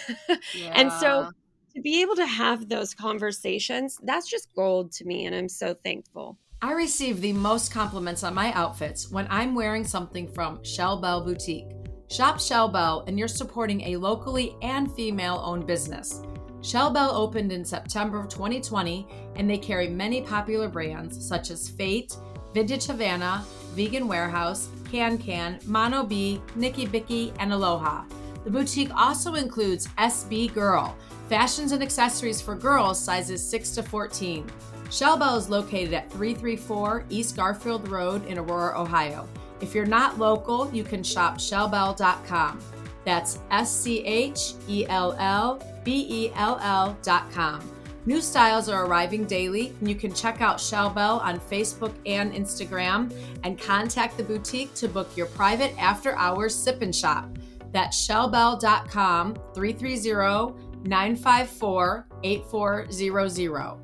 and 0.74 0.92
so 0.92 1.32
to 1.74 1.82
be 1.82 2.02
able 2.02 2.16
to 2.16 2.26
have 2.26 2.68
those 2.68 2.94
conversations, 2.94 3.98
that's 4.04 4.30
just 4.30 4.54
gold 4.56 4.92
to 4.94 5.06
me 5.06 5.26
and 5.26 5.36
I'm 5.36 5.50
so 5.50 5.74
thankful. 5.74 6.38
I 6.62 6.74
receive 6.74 7.22
the 7.22 7.34
most 7.34 7.72
compliments 7.72 8.24
on 8.24 8.34
my 8.34 8.52
outfits 8.54 9.10
when 9.10 9.28
I'm 9.30 9.56
wearing 9.56 9.84
something 9.84 10.28
from 10.28 10.64
Schell 10.64 11.02
Bell 11.02 11.24
Boutique. 11.24 11.72
Shop 12.10 12.40
Schell 12.40 12.68
Bell 12.68 13.06
and 13.08 13.18
you're 13.18 13.28
supporting 13.28 13.82
a 13.82 13.96
locally 13.96 14.56
and 14.62 14.94
female 14.94 15.42
owned 15.44 15.66
business. 15.66 16.22
Schell 16.62 16.92
Bell 16.92 17.12
opened 17.12 17.52
in 17.52 17.66
September 17.66 18.20
of 18.20 18.30
2020 18.30 19.08
and 19.36 19.50
they 19.50 19.58
carry 19.58 19.88
many 19.88 20.22
popular 20.22 20.68
brands 20.68 21.26
such 21.26 21.50
as 21.50 21.70
Fate, 21.70 22.16
Vintage 22.54 22.86
Havana, 22.86 23.44
Vegan 23.74 24.08
Warehouse, 24.08 24.70
Can 24.92 25.18
Can, 25.18 25.60
Mono 25.66 26.04
B, 26.04 26.42
Nikki 26.56 26.86
Bicky, 26.86 27.34
and 27.40 27.52
Aloha. 27.52 28.04
The 28.44 28.52
boutique 28.52 28.94
also 28.96 29.36
includes 29.36 29.88
SB 29.98 30.54
Girl, 30.54 30.96
fashions 31.30 31.72
and 31.72 31.82
accessories 31.82 32.42
for 32.42 32.56
girls 32.56 33.00
sizes 33.00 33.44
6 33.48 33.72
to 33.72 33.84
14. 33.84 34.46
Schell 34.90 35.18
Bell 35.18 35.38
is 35.38 35.50
located 35.50 35.94
at 35.94 36.12
334 36.12 37.06
East 37.10 37.36
Garfield 37.36 37.88
Road 37.88 38.26
in 38.28 38.38
Aurora, 38.38 38.80
Ohio. 38.80 39.28
If 39.62 39.74
you're 39.74 39.86
not 39.86 40.20
local, 40.20 40.70
you 40.74 40.84
can 40.84 41.02
shop 41.02 41.38
schellbell.com. 41.38 42.60
That's 43.06 43.40
S 43.50 43.72
C 43.72 44.04
H 44.06 44.54
E 44.68 44.86
L 44.88 45.16
L 45.18 45.62
B 45.84 46.06
E 46.10 46.32
L 46.36 46.60
L 46.62 46.98
dot 47.02 47.32
com. 47.32 47.60
New 48.06 48.20
styles 48.20 48.68
are 48.68 48.86
arriving 48.86 49.26
daily, 49.26 49.76
and 49.80 49.88
you 49.88 49.94
can 49.94 50.12
check 50.12 50.42
out 50.42 50.60
Schell 50.60 50.90
Bell 50.90 51.20
on 51.20 51.40
Facebook 51.40 51.94
and 52.08 52.34
Instagram 52.34 53.14
and 53.44 53.60
contact 53.60 54.18
the 54.18 54.24
boutique 54.24 54.74
to 54.76 54.88
book 54.88 55.16
your 55.16 55.28
private 55.28 55.78
after 55.78 56.16
hours 56.16 56.56
sip 56.56 56.82
and 56.82 56.96
shop. 56.96 57.30
That's 57.72 58.08
schellbell.com 58.08 59.36
330 59.54 60.60
954 60.84 62.08
8400. 62.24 63.78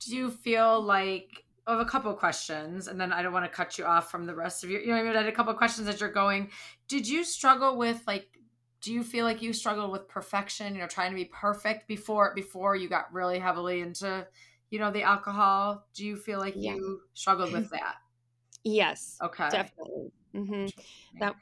Do 0.00 0.16
you 0.16 0.30
feel 0.30 0.82
like 0.82 1.44
I 1.66 1.72
have 1.72 1.80
a 1.80 1.84
couple 1.88 2.12
questions, 2.14 2.88
and 2.88 3.00
then 3.00 3.12
I 3.12 3.22
don't 3.22 3.32
want 3.32 3.44
to 3.44 3.50
cut 3.50 3.78
you 3.78 3.84
off 3.84 4.10
from 4.10 4.26
the 4.26 4.34
rest 4.34 4.64
of 4.64 4.70
your. 4.70 4.80
You 4.80 4.88
know, 4.88 5.10
I, 5.10 5.14
had 5.14 5.26
a 5.26 5.32
couple 5.32 5.54
questions 5.54 5.86
as 5.86 6.00
you're 6.00 6.10
going. 6.10 6.50
Did 6.88 7.08
you 7.08 7.22
struggle 7.22 7.76
with 7.76 8.02
like? 8.06 8.26
Do 8.80 8.92
you 8.92 9.02
feel 9.02 9.24
like 9.24 9.42
you 9.42 9.52
struggled 9.52 9.90
with 9.90 10.08
perfection? 10.08 10.74
You 10.74 10.80
know, 10.80 10.86
trying 10.86 11.10
to 11.10 11.16
be 11.16 11.26
perfect 11.26 11.86
before 11.88 12.32
before 12.34 12.76
you 12.76 12.88
got 12.88 13.12
really 13.12 13.38
heavily 13.38 13.80
into, 13.80 14.26
you 14.70 14.78
know, 14.78 14.90
the 14.90 15.02
alcohol. 15.02 15.86
Do 15.94 16.04
you 16.04 16.16
feel 16.16 16.38
like 16.38 16.54
yeah. 16.56 16.74
you 16.74 17.00
struggled 17.14 17.52
with 17.52 17.70
that? 17.70 17.96
Yes. 18.64 19.18
Okay. 19.22 19.48
Definitely. 19.50 20.12
Mm-hmm. 20.34 20.66
That. 21.18 21.34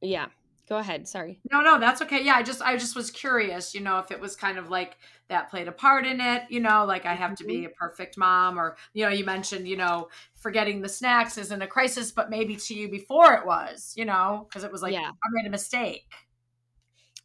Yeah 0.00 0.26
go 0.68 0.78
ahead 0.78 1.08
sorry 1.08 1.40
no 1.50 1.60
no 1.60 1.78
that's 1.78 2.00
okay 2.00 2.24
yeah 2.24 2.34
i 2.34 2.42
just 2.42 2.62
i 2.62 2.76
just 2.76 2.94
was 2.94 3.10
curious 3.10 3.74
you 3.74 3.80
know 3.80 3.98
if 3.98 4.10
it 4.10 4.20
was 4.20 4.36
kind 4.36 4.58
of 4.58 4.70
like 4.70 4.96
that 5.28 5.50
played 5.50 5.66
a 5.66 5.72
part 5.72 6.06
in 6.06 6.20
it 6.20 6.44
you 6.48 6.60
know 6.60 6.84
like 6.84 7.04
i 7.04 7.14
have 7.14 7.34
to 7.34 7.44
be 7.44 7.58
mm-hmm. 7.58 7.66
a 7.66 7.70
perfect 7.70 8.16
mom 8.16 8.58
or 8.58 8.76
you 8.94 9.04
know 9.04 9.10
you 9.10 9.24
mentioned 9.24 9.66
you 9.66 9.76
know 9.76 10.08
forgetting 10.34 10.80
the 10.80 10.88
snacks 10.88 11.36
isn't 11.36 11.62
a 11.62 11.66
crisis 11.66 12.12
but 12.12 12.30
maybe 12.30 12.56
to 12.56 12.74
you 12.74 12.88
before 12.88 13.34
it 13.34 13.44
was 13.44 13.92
you 13.96 14.04
know 14.04 14.46
because 14.48 14.62
it 14.62 14.70
was 14.70 14.82
like 14.82 14.92
yeah. 14.92 15.10
i 15.10 15.28
made 15.32 15.46
a 15.46 15.50
mistake 15.50 16.10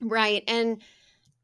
right 0.01 0.43
and 0.47 0.81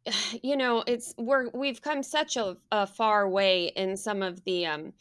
you 0.43 0.55
know 0.55 0.83
it's 0.87 1.13
we're 1.17 1.49
we've 1.53 1.81
come 1.81 2.03
such 2.03 2.37
a, 2.37 2.57
a 2.71 2.87
far 2.87 3.29
way 3.29 3.71
in 3.75 3.97
some 3.97 4.21
of 4.21 4.43
the 4.43 4.65
um 4.65 4.93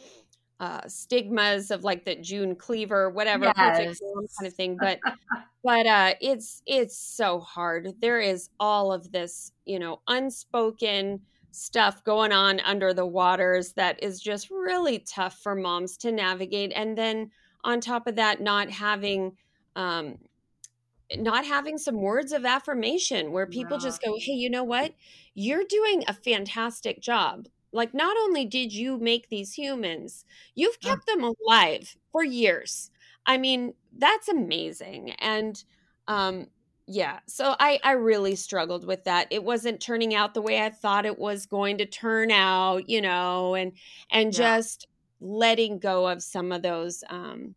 uh, 0.63 0.81
stigmas 0.87 1.73
of 1.73 1.83
like 1.83 2.05
the 2.05 2.15
June 2.15 2.55
Cleaver, 2.55 3.11
whatever, 3.11 3.47
yes. 3.47 3.99
perfect 3.99 4.01
kind 4.39 4.47
of 4.47 4.55
thing. 4.55 4.77
But 4.81 5.01
but 5.65 5.87
uh, 5.87 6.15
it's 6.21 6.63
it's 6.67 6.97
so 6.97 7.41
hard. 7.41 7.95
There 8.01 8.21
is 8.21 8.49
all 8.61 8.93
of 8.93 9.11
this, 9.11 9.51
you 9.67 9.81
know, 9.81 10.01
unspoken 10.07 11.21
stuff 11.51 12.05
going 12.05 12.31
on 12.31 12.61
under 12.61 12.95
the 12.95 13.05
waters 13.05 13.73
that 13.73 14.01
is 14.01 14.21
just 14.21 14.51
really 14.51 15.01
tough 15.01 15.41
for 15.43 15.57
moms 15.57 15.97
to 15.99 16.13
navigate. 16.13 16.73
And 16.77 16.97
then 16.97 17.33
on 17.65 17.81
top 17.81 18.07
of 18.07 18.15
that, 18.17 18.41
not 18.41 18.71
having 18.71 19.37
um, 19.75 20.19
not 21.19 21.47
having 21.47 21.79
some 21.79 22.01
words 22.01 22.33
of 22.33 22.45
affirmation 22.45 23.33
where 23.33 23.47
people 23.47 23.79
yeah. 23.79 23.85
just 23.85 24.03
go, 24.03 24.17
Hey, 24.19 24.33
you 24.33 24.51
know 24.51 24.65
what? 24.65 24.95
You're 25.35 25.65
doing 25.65 26.05
a 26.07 26.15
fantastic 26.15 27.01
job. 27.01 27.49
Like, 27.73 27.95
not 27.95 28.17
only 28.19 28.45
did 28.45 28.73
you 28.73 28.99
make 28.99 29.29
these 29.29 29.55
humans, 29.55 30.25
you've 30.55 30.81
kept 30.81 31.07
them 31.07 31.25
alive 31.25 31.97
for 32.11 32.23
years. 32.23 32.91
I 33.25 33.39
mean, 33.39 33.75
that's 33.97 34.29
amazing. 34.29 35.13
And, 35.13 35.63
um, 36.07 36.49
yeah, 36.87 37.21
so 37.27 37.55
I 37.59 37.79
I 37.85 37.93
really 37.93 38.35
struggled 38.35 38.87
with 38.87 39.05
that. 39.05 39.29
It 39.31 39.45
wasn't 39.45 39.81
turning 39.81 40.15
out 40.15 40.35
the 40.35 40.43
way 40.43 40.61
I 40.61 40.71
thought 40.71 41.07
it 41.07 41.19
was 41.19 41.47
going 41.47 41.79
to 41.79 41.87
turn 41.87 42.31
out, 42.31 42.89
you 42.89 43.01
know, 43.01 43.55
and 43.55 43.73
and 44.11 44.33
yeah. 44.33 44.57
just 44.57 44.89
letting 45.21 45.79
go 45.79 46.09
of 46.09 46.23
some 46.23 46.51
of 46.51 46.63
those 46.63 47.05
um 47.09 47.55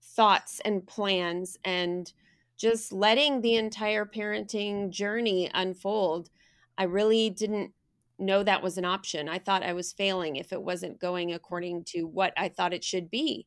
thoughts 0.00 0.60
and 0.64 0.86
plans 0.86 1.56
and 1.64 2.12
just 2.58 2.92
letting 2.92 3.40
the 3.40 3.54
entire 3.56 4.04
parenting 4.04 4.90
journey 4.90 5.50
unfold. 5.54 6.30
I 6.76 6.84
really 6.84 7.30
didn't 7.30 7.72
know 8.18 8.42
that 8.42 8.62
was 8.62 8.76
an 8.76 8.84
option. 8.84 9.28
I 9.28 9.38
thought 9.38 9.62
I 9.62 9.72
was 9.72 9.92
failing 9.92 10.36
if 10.36 10.52
it 10.52 10.62
wasn't 10.62 11.00
going 11.00 11.32
according 11.32 11.84
to 11.84 12.02
what 12.02 12.32
I 12.36 12.48
thought 12.48 12.74
it 12.74 12.84
should 12.84 13.10
be. 13.10 13.46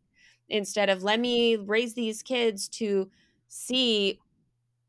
Instead 0.49 0.89
of 0.89 1.03
let 1.03 1.19
me 1.19 1.57
raise 1.57 1.93
these 1.93 2.23
kids 2.23 2.67
to 2.69 3.11
see 3.49 4.19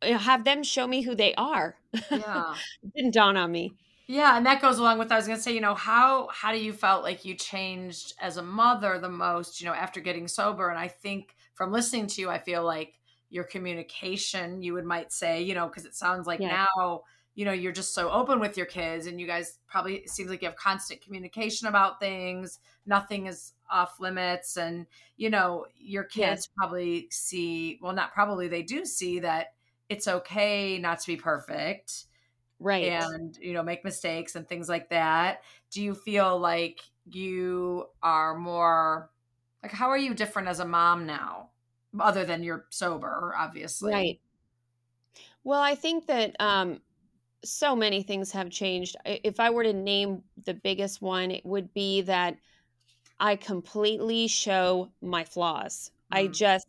eh, 0.03 0.17
have 0.19 0.45
them 0.45 0.63
show 0.63 0.87
me 0.87 1.03
who 1.03 1.15
they 1.15 1.35
are. 1.35 1.77
Yeah. 2.11 2.61
didn't 2.95 3.15
dawn 3.15 3.37
on 3.37 3.53
me. 3.53 3.75
Yeah, 4.07 4.37
and 4.37 4.45
that 4.47 4.61
goes 4.61 4.79
along 4.79 4.99
with 4.99 5.13
I 5.13 5.17
was 5.17 5.27
going 5.27 5.39
to 5.39 5.43
say, 5.43 5.55
you 5.55 5.61
know, 5.61 5.75
how 5.75 6.29
how 6.29 6.53
do 6.53 6.59
you 6.59 6.73
felt 6.73 7.03
like 7.03 7.25
you 7.25 7.35
changed 7.35 8.15
as 8.21 8.37
a 8.37 8.43
mother 8.43 8.99
the 8.99 9.09
most, 9.09 9.61
you 9.61 9.67
know, 9.67 9.75
after 9.75 10.01
getting 10.01 10.29
sober 10.29 10.69
and 10.69 10.79
I 10.79 10.89
think 10.89 11.35
from 11.55 11.73
listening 11.73 12.07
to 12.09 12.21
you 12.21 12.29
I 12.31 12.39
feel 12.39 12.65
like 12.65 12.99
your 13.33 13.45
communication, 13.45 14.62
you 14.62 14.75
would 14.75 14.85
might 14.85 15.11
say, 15.11 15.42
you 15.42 15.55
know, 15.55 15.66
because 15.66 15.87
it 15.87 15.95
sounds 15.95 16.27
like 16.27 16.38
yeah. 16.38 16.66
now, 16.77 17.01
you 17.35 17.47
know, 17.47 17.53
you're 17.53 17.73
just 17.73 17.95
so 17.95 18.11
open 18.11 18.38
with 18.40 18.59
your 18.59 18.66
kids 18.66 19.07
and 19.07 19.18
you 19.18 19.27
guys 19.27 19.59
probably 19.66 20.07
seems 20.07 20.29
like 20.29 20.42
you 20.42 20.49
have 20.49 20.57
constant 20.57 21.01
communication 21.01 21.66
about 21.66 21.99
things. 21.99 22.59
Nothing 22.85 23.27
is 23.27 23.55
off 23.71 23.99
limits. 23.99 24.59
And, 24.59 24.87
you 25.16 25.31
know, 25.31 25.64
your 25.79 26.05
kids 26.05 26.51
probably 26.59 27.09
see, 27.11 27.79
well, 27.81 27.95
not 27.95 28.12
probably, 28.12 28.49
they 28.49 28.62
do 28.62 28.85
see 28.85 29.21
that 29.21 29.55
it's 29.88 30.07
okay 30.07 30.79
not 30.79 31.01
to 31.01 31.07
be 31.07 31.16
perfect. 31.16 32.05
Right. 32.61 32.85
And, 32.85 33.35
you 33.40 33.55
know, 33.55 33.62
make 33.62 33.83
mistakes 33.83 34.35
and 34.35 34.47
things 34.47 34.68
like 34.68 34.90
that. 34.90 35.40
Do 35.71 35.83
you 35.83 35.95
feel 35.95 36.38
like 36.38 36.81
you 37.07 37.87
are 38.03 38.37
more 38.37 39.11
like 39.62 39.73
how 39.73 39.88
are 39.88 39.99
you 39.99 40.12
different 40.12 40.49
as 40.49 40.61
a 40.61 40.66
mom 40.66 41.07
now? 41.07 41.49
Other 41.99 42.25
than 42.25 42.43
you're 42.43 42.67
sober, 42.71 43.35
obviously. 43.37 43.93
Right. 43.93 44.21
Well, 45.45 45.61
I 45.61 45.75
think 45.75 46.07
that 46.07 46.37
um, 46.41 46.81
so 47.45 47.75
many 47.75 48.03
things 48.03 48.31
have 48.33 48.51
changed. 48.51 48.97
If 49.05 49.41
I 49.41 49.51
were 49.51 49.65
to 49.65 49.73
name 49.73 50.23
the 50.45 50.55
biggest 50.55 51.03
one, 51.03 51.31
it 51.31 51.45
would 51.45 51.73
be 51.75 52.03
that 52.03 52.37
I 53.19 53.37
completely 53.37 54.29
show 54.29 54.91
my 55.01 55.25
flaws. 55.25 55.91
Mm. 56.13 56.19
I 56.19 56.27
just, 56.29 56.67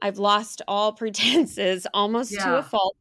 I've 0.00 0.18
lost 0.18 0.62
all 0.68 0.92
pretenses 0.96 1.86
almost 1.92 2.32
yeah. 2.32 2.44
to 2.44 2.56
a 2.58 2.62
fault 2.62 2.96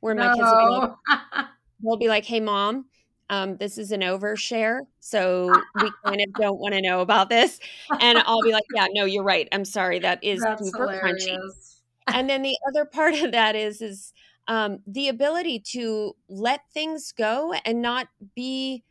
where 0.00 0.14
no. 0.14 0.26
my 0.26 0.34
kids 0.34 0.46
will 0.50 0.80
be 0.80 0.86
like, 0.86 1.46
they'll 1.82 1.96
be 1.96 2.08
like, 2.08 2.24
hey, 2.24 2.40
mom, 2.40 2.86
um, 3.30 3.56
this 3.56 3.78
is 3.78 3.92
an 3.92 4.00
overshare, 4.00 4.80
so 5.00 5.52
we 5.82 5.90
kind 6.04 6.20
of 6.20 6.32
don't 6.34 6.58
want 6.58 6.74
to 6.74 6.80
know 6.80 7.00
about 7.00 7.28
this. 7.28 7.60
And 8.00 8.18
I'll 8.18 8.42
be 8.42 8.52
like, 8.52 8.64
yeah, 8.74 8.86
no, 8.90 9.04
you're 9.04 9.24
right. 9.24 9.48
I'm 9.52 9.64
sorry. 9.64 9.98
That 9.98 10.22
is 10.22 10.40
That's 10.40 10.64
super 10.64 10.90
hilarious. 10.90 11.26
crunchy. 11.26 12.14
And 12.14 12.30
then 12.30 12.42
the 12.42 12.56
other 12.68 12.84
part 12.84 13.14
of 13.14 13.32
that 13.32 13.54
is, 13.54 13.82
is 13.82 14.12
um, 14.46 14.78
the 14.86 15.08
ability 15.08 15.60
to 15.72 16.16
let 16.28 16.62
things 16.72 17.12
go 17.12 17.52
and 17.64 17.82
not 17.82 18.08
be 18.34 18.82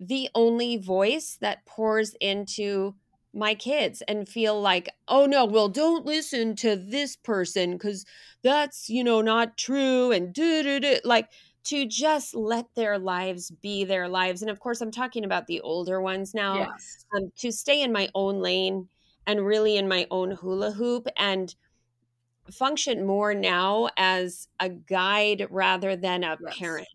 the 0.00 0.28
only 0.34 0.76
voice 0.76 1.36
that 1.40 1.66
pours 1.66 2.14
into 2.20 2.94
my 3.32 3.54
kids 3.54 4.02
and 4.06 4.28
feel 4.28 4.60
like, 4.60 4.88
oh 5.08 5.26
no, 5.26 5.44
well, 5.44 5.68
don't 5.68 6.06
listen 6.06 6.54
to 6.56 6.76
this 6.76 7.16
person 7.16 7.72
because 7.72 8.04
that's, 8.42 8.88
you 8.88 9.02
know, 9.02 9.20
not 9.20 9.56
true. 9.56 10.12
And 10.12 10.32
do, 10.32 10.62
do, 10.62 10.78
do. 10.78 10.98
Like, 11.04 11.28
to 11.64 11.86
just 11.86 12.34
let 12.34 12.66
their 12.74 12.98
lives 12.98 13.50
be 13.50 13.84
their 13.84 14.08
lives. 14.08 14.42
And 14.42 14.50
of 14.50 14.60
course, 14.60 14.80
I'm 14.80 14.90
talking 14.90 15.24
about 15.24 15.46
the 15.46 15.60
older 15.60 16.00
ones 16.00 16.34
now. 16.34 16.58
Yes. 16.58 17.06
Um, 17.16 17.32
to 17.38 17.50
stay 17.50 17.82
in 17.82 17.92
my 17.92 18.08
own 18.14 18.40
lane 18.40 18.88
and 19.26 19.44
really 19.44 19.76
in 19.76 19.88
my 19.88 20.06
own 20.10 20.32
hula 20.32 20.72
hoop 20.72 21.06
and 21.16 21.54
function 22.50 23.06
more 23.06 23.34
now 23.34 23.88
as 23.96 24.48
a 24.60 24.68
guide 24.68 25.46
rather 25.50 25.96
than 25.96 26.22
a 26.22 26.36
yes. 26.40 26.58
parent. 26.58 26.88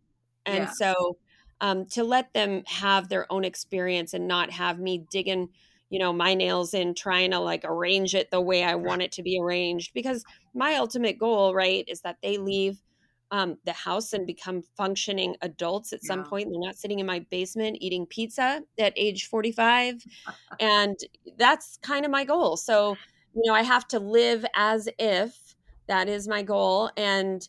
And 0.46 0.66
yes. 0.66 0.78
so 0.78 1.18
um, 1.62 1.86
to 1.88 2.04
let 2.04 2.34
them 2.34 2.64
have 2.68 3.10
their 3.10 3.32
own 3.32 3.44
experience 3.44 4.14
and 4.14 4.28
not 4.28 4.52
have 4.52 4.80
me 4.80 5.06
digging 5.10 5.50
you 5.90 5.98
know 5.98 6.14
my 6.14 6.36
nails 6.36 6.76
in 6.76 6.94
trying 6.94 7.32
to 7.32 7.40
like 7.40 7.66
arrange 7.66 8.14
it 8.14 8.30
the 8.30 8.40
way 8.40 8.64
i 8.64 8.76
want 8.76 9.02
it 9.02 9.12
to 9.12 9.24
be 9.24 9.40
arranged 9.42 9.92
because 9.94 10.24
my 10.54 10.76
ultimate 10.76 11.18
goal 11.18 11.54
right 11.56 11.84
is 11.88 12.02
that 12.02 12.18
they 12.22 12.38
leave 12.38 12.80
um, 13.32 13.58
the 13.65 13.74
house 13.74 14.13
and 14.13 14.26
become 14.26 14.63
functioning 14.76 15.36
adults 15.42 15.94
at 15.94 16.04
some 16.04 16.24
point. 16.24 16.50
They're 16.50 16.60
not 16.60 16.78
sitting 16.78 17.00
in 17.00 17.06
my 17.06 17.20
basement 17.30 17.78
eating 17.80 18.06
pizza 18.06 18.62
at 18.78 18.94
age 18.96 19.28
45. 19.28 20.04
and 20.60 20.98
that's 21.38 21.78
kind 21.82 22.06
of 22.06 22.12
my 22.12 22.24
goal. 22.24 22.58
So, 22.58 22.98
you 23.36 23.44
know, 23.46 23.54
I 23.54 23.62
have 23.62 23.88
to 23.89 24.00
live 24.00 24.46
as 24.56 24.89
if 24.98 25.56
that 25.88 26.08
is 26.08 26.28
my 26.28 26.44
goal 26.44 26.92
and 26.98 27.48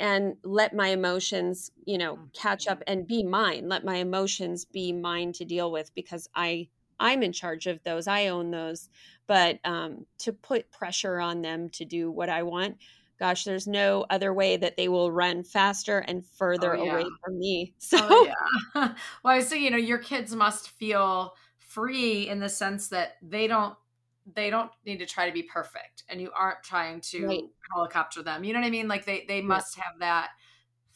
and 0.00 0.34
let 0.42 0.74
my 0.74 0.88
emotions, 0.88 1.70
you 1.86 1.98
know, 1.98 2.18
catch 2.32 2.66
up 2.66 2.80
mm-hmm. 2.80 2.92
and 2.92 3.06
be 3.06 3.22
mine. 3.22 3.68
Let 3.68 3.84
my 3.84 3.96
emotions 3.96 4.64
be 4.64 4.92
mine 4.92 5.32
to 5.34 5.44
deal 5.44 5.70
with 5.70 5.94
because 5.94 6.28
I 6.34 6.68
I'm 6.98 7.22
in 7.22 7.32
charge 7.32 7.66
of 7.66 7.82
those. 7.84 8.06
I 8.06 8.28
own 8.28 8.50
those. 8.50 8.88
But 9.26 9.58
um, 9.64 10.06
to 10.18 10.32
put 10.32 10.70
pressure 10.70 11.20
on 11.20 11.42
them 11.42 11.70
to 11.70 11.84
do 11.84 12.10
what 12.10 12.28
I 12.28 12.42
want, 12.42 12.76
gosh, 13.24 13.44
there's 13.44 13.66
no 13.66 14.04
other 14.10 14.34
way 14.34 14.54
that 14.54 14.76
they 14.76 14.86
will 14.86 15.10
run 15.10 15.42
faster 15.42 16.00
and 16.00 16.26
further 16.26 16.76
oh, 16.76 16.84
yeah. 16.84 16.92
away 16.92 17.04
from 17.24 17.38
me. 17.38 17.72
So, 17.78 17.98
oh, 18.02 18.32
yeah. 18.74 18.94
well, 19.24 19.34
I 19.34 19.40
say, 19.40 19.62
you 19.62 19.70
know, 19.70 19.78
your 19.78 19.98
kids 19.98 20.34
must 20.34 20.68
feel 20.68 21.34
free 21.58 22.28
in 22.28 22.38
the 22.38 22.50
sense 22.50 22.88
that 22.88 23.16
they 23.22 23.46
don't 23.46 23.74
they 24.34 24.48
don't 24.48 24.70
need 24.86 24.98
to 24.98 25.06
try 25.06 25.26
to 25.26 25.32
be 25.32 25.42
perfect 25.42 26.02
and 26.08 26.18
you 26.20 26.30
aren't 26.34 26.62
trying 26.62 27.00
to 27.00 27.26
right. 27.26 27.42
helicopter 27.74 28.22
them 28.22 28.42
you 28.42 28.54
know 28.54 28.60
what 28.60 28.66
i 28.66 28.70
mean 28.70 28.88
like 28.88 29.04
they 29.04 29.24
they 29.28 29.42
must 29.42 29.76
have 29.76 29.98
that 29.98 30.30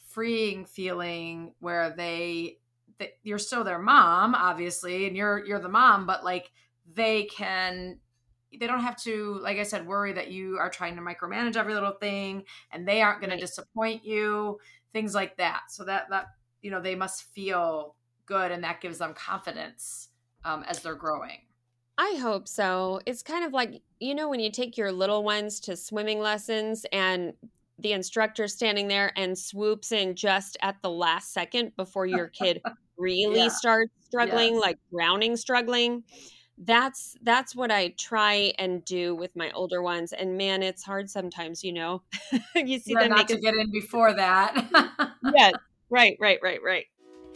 freeing 0.08 0.64
feeling 0.64 1.52
where 1.58 1.90
they 1.94 2.56
that 2.98 3.10
you're 3.22 3.38
still 3.38 3.64
their 3.64 3.78
mom 3.78 4.34
obviously 4.34 5.06
and 5.06 5.14
you're 5.14 5.44
you're 5.44 5.60
the 5.60 5.68
mom 5.68 6.06
but 6.06 6.24
like 6.24 6.50
they 6.94 7.24
can 7.24 7.98
they 8.58 8.66
don't 8.66 8.80
have 8.80 8.96
to 8.96 9.38
like 9.42 9.58
i 9.58 9.62
said 9.62 9.86
worry 9.86 10.12
that 10.12 10.30
you 10.30 10.56
are 10.58 10.70
trying 10.70 10.96
to 10.96 11.02
micromanage 11.02 11.56
every 11.56 11.74
little 11.74 11.92
thing 11.92 12.42
and 12.72 12.86
they 12.86 13.02
aren't 13.02 13.20
going 13.20 13.30
right. 13.30 13.38
to 13.38 13.46
disappoint 13.46 14.04
you 14.04 14.58
things 14.92 15.14
like 15.14 15.36
that 15.36 15.62
so 15.68 15.84
that 15.84 16.08
that 16.08 16.26
you 16.62 16.70
know 16.70 16.80
they 16.80 16.94
must 16.94 17.24
feel 17.34 17.94
good 18.26 18.50
and 18.50 18.64
that 18.64 18.80
gives 18.80 18.98
them 18.98 19.14
confidence 19.14 20.08
um, 20.44 20.64
as 20.64 20.80
they're 20.80 20.94
growing 20.94 21.38
i 21.98 22.18
hope 22.20 22.48
so 22.48 23.00
it's 23.06 23.22
kind 23.22 23.44
of 23.44 23.52
like 23.52 23.82
you 24.00 24.14
know 24.14 24.28
when 24.28 24.40
you 24.40 24.50
take 24.50 24.76
your 24.76 24.92
little 24.92 25.22
ones 25.22 25.60
to 25.60 25.76
swimming 25.76 26.20
lessons 26.20 26.86
and 26.92 27.34
the 27.80 27.92
instructor 27.92 28.48
standing 28.48 28.88
there 28.88 29.12
and 29.16 29.38
swoops 29.38 29.92
in 29.92 30.14
just 30.14 30.56
at 30.62 30.76
the 30.82 30.90
last 30.90 31.32
second 31.32 31.72
before 31.76 32.06
your 32.06 32.28
kid 32.28 32.60
really 32.98 33.42
yeah. 33.42 33.48
starts 33.48 33.92
struggling 34.00 34.54
yes. 34.54 34.62
like 34.62 34.78
drowning 34.92 35.36
struggling 35.36 36.02
that's 36.64 37.16
that's 37.22 37.54
what 37.54 37.70
I 37.70 37.88
try 37.96 38.52
and 38.58 38.84
do 38.84 39.14
with 39.14 39.34
my 39.36 39.50
older 39.52 39.82
ones. 39.82 40.12
And 40.12 40.36
man, 40.36 40.62
it's 40.62 40.82
hard 40.82 41.08
sometimes, 41.08 41.62
you 41.62 41.72
know. 41.72 42.02
you 42.54 42.78
see 42.78 42.94
them 42.94 43.10
not 43.10 43.28
to 43.28 43.38
get 43.38 43.54
in 43.54 43.70
before 43.70 44.12
that. 44.14 44.68
yes, 45.34 45.54
right, 45.90 46.16
right, 46.20 46.38
right, 46.42 46.60
right. 46.64 46.86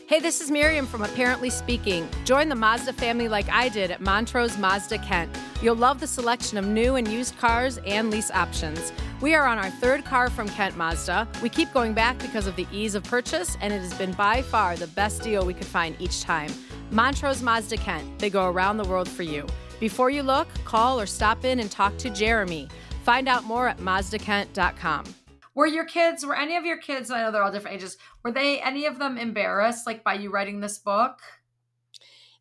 Hey, 0.09 0.19
this 0.19 0.41
is 0.41 0.51
Miriam 0.51 0.87
from 0.87 1.03
Apparently 1.03 1.49
Speaking. 1.49 2.09
Join 2.25 2.49
the 2.49 2.57
Mazda 2.57 2.93
family 2.93 3.29
like 3.29 3.49
I 3.49 3.69
did 3.69 3.91
at 3.91 4.01
Montrose 4.01 4.59
Mazda 4.59 4.99
Kent. 4.99 5.35
You'll 5.63 5.77
love 5.77 6.01
the 6.01 6.07
selection 6.07 6.59
of 6.59 6.67
new 6.67 6.97
and 6.97 7.07
used 7.07 7.39
cars 7.39 7.79
and 7.87 8.11
lease 8.11 8.31
options. 8.31 8.93
We 9.21 9.35
are 9.35 9.47
on 9.47 9.59
our 9.59 9.71
third 9.71 10.05
car 10.05 10.29
from 10.29 10.49
Kent 10.49 10.77
Mazda. 10.77 11.29
We 11.41 11.49
keep 11.49 11.73
going 11.73 11.95
back 11.95 12.19
because 12.19 12.49
of 12.49 12.57
the 12.57 12.67
ease 12.73 12.97
of 12.97 13.05
purchase, 13.05 13.57
and 13.61 13.73
it 13.73 13.81
has 13.81 13.95
been 13.95 14.13
by 14.13 14.43
far 14.43 14.77
the 14.77 14.89
best 14.89 15.23
deal 15.23 15.47
we 15.47 15.55
could 15.55 15.67
find 15.67 15.95
each 16.01 16.23
time. 16.23 16.53
Montrose 16.93 17.43
Mazda 17.43 17.79
Kent. 17.79 18.19
They 18.19 18.29
go 18.31 18.49
around 18.49 18.77
the 18.77 18.85
world 18.85 19.09
for 19.09 19.23
you. 19.23 19.47
Before 19.81 20.11
you 20.11 20.23
look, 20.23 20.47
call 20.65 21.01
or 21.01 21.07
stop 21.07 21.45
in 21.45 21.59
and 21.59 21.71
talk 21.71 21.97
to 21.99 22.11
Jeremy. 22.11 22.69
Find 23.05 23.29
out 23.29 23.45
more 23.45 23.67
at 23.67 23.79
mazdakent.com. 23.79 25.07
Were 25.55 25.67
your 25.67 25.85
kids, 25.85 26.25
were 26.25 26.37
any 26.37 26.57
of 26.57 26.65
your 26.65 26.77
kids, 26.79 27.11
I 27.11 27.23
know 27.23 27.31
they're 27.33 27.43
all 27.43 27.51
different 27.53 27.77
ages, 27.77 27.99
were 28.23 28.31
they 28.31 28.61
any 28.61 28.87
of 28.87 28.99
them 28.99 29.19
embarrassed 29.19 29.87
like 29.87 30.05
by 30.05 30.15
you 30.15 30.31
writing 30.31 30.61
this 30.61 30.79
book? 30.79 31.19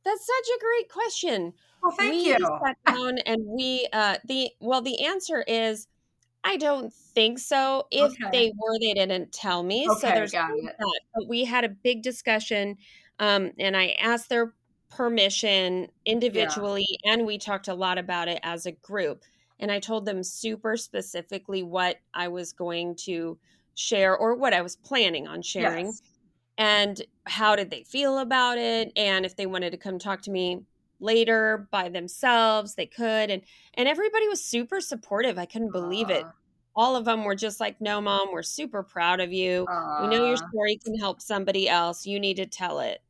That's 0.06 0.26
such 0.26 0.56
a 0.56 0.60
great 0.60 0.90
question. 0.90 1.54
Well, 1.82 1.92
thank 1.98 2.12
we 2.12 2.28
you. 2.30 2.38
sat 2.64 2.78
down 2.88 3.18
and 3.26 3.42
we 3.46 3.88
uh 3.92 4.18
the 4.26 4.52
well 4.60 4.82
the 4.82 5.04
answer 5.06 5.44
is 5.48 5.88
I 6.44 6.58
don't 6.58 6.92
think 6.94 7.38
so. 7.40 7.86
If 7.92 8.12
Okay. 8.14 8.30
they 8.32 8.52
were, 8.58 8.80
they 8.80 8.94
didn't 8.96 9.32
tell 9.32 9.62
me. 9.62 9.86
so 9.86 9.94
Okay, 9.94 10.14
there's 10.14 10.32
got 10.32 10.50
it. 10.52 10.64
that. 10.80 11.00
But 11.14 11.28
we 11.28 11.46
had 11.46 11.64
a 11.64 11.70
big 11.70 12.02
discussion, 12.02 12.78
um, 13.22 13.52
and 13.60 13.78
I 13.78 13.96
asked 14.02 14.28
their 14.30 14.54
permission 14.90 15.88
individually, 16.06 16.86
and 17.06 17.26
we 17.26 17.38
talked 17.38 17.70
a 17.70 17.74
lot 17.74 17.98
about 17.98 18.28
it 18.28 18.40
as 18.44 18.66
a 18.66 18.72
group. 18.74 19.24
And 19.60 19.72
I 19.72 19.80
told 19.80 20.06
them 20.06 20.24
super 20.24 20.76
specifically 20.76 21.64
what 21.64 21.98
I 22.14 22.28
was 22.28 22.52
going 22.52 22.96
to 23.06 23.38
share 23.76 24.18
or 24.18 24.36
what 24.36 24.54
I 24.54 24.62
was 24.62 24.76
planning 24.76 25.28
on 25.28 25.42
sharing 25.44 25.86
Yes. 25.86 26.02
and 26.58 27.02
how 27.26 27.56
did 27.56 27.70
they 27.70 27.84
feel 27.84 28.20
about 28.20 28.58
it 28.58 28.92
and 28.98 29.26
if 29.26 29.36
they 29.36 29.46
wanted 29.46 29.72
to 29.72 29.78
come 29.78 29.98
talk 30.00 30.22
to 30.24 30.32
me 30.32 30.66
later 31.00 31.68
by 31.72 31.90
themselves 31.90 32.76
they 32.76 32.86
could 32.86 33.30
and 33.32 33.42
and 33.76 33.88
everybody 33.88 34.28
was 34.28 34.44
super 34.44 34.82
supportive. 34.82 35.38
I 35.38 35.46
couldn't 35.46 35.72
believe 35.72 36.10
it. 36.10 36.24
All 36.76 36.96
of 36.96 37.06
them 37.06 37.24
were 37.24 37.36
just 37.36 37.60
like 37.60 37.80
no 37.82 38.02
mom 38.02 38.30
we're 38.34 38.44
super 38.44 38.84
proud 38.84 39.20
of 39.22 39.32
you. 39.32 39.66
We 40.02 40.08
know 40.10 40.26
your 40.28 40.38
story 40.38 40.78
can 40.84 40.98
help 40.98 41.22
somebody 41.22 41.70
else. 41.70 42.06
You 42.06 42.20
need 42.20 42.38
to 42.38 42.46
tell 42.46 42.80
it 42.80 43.02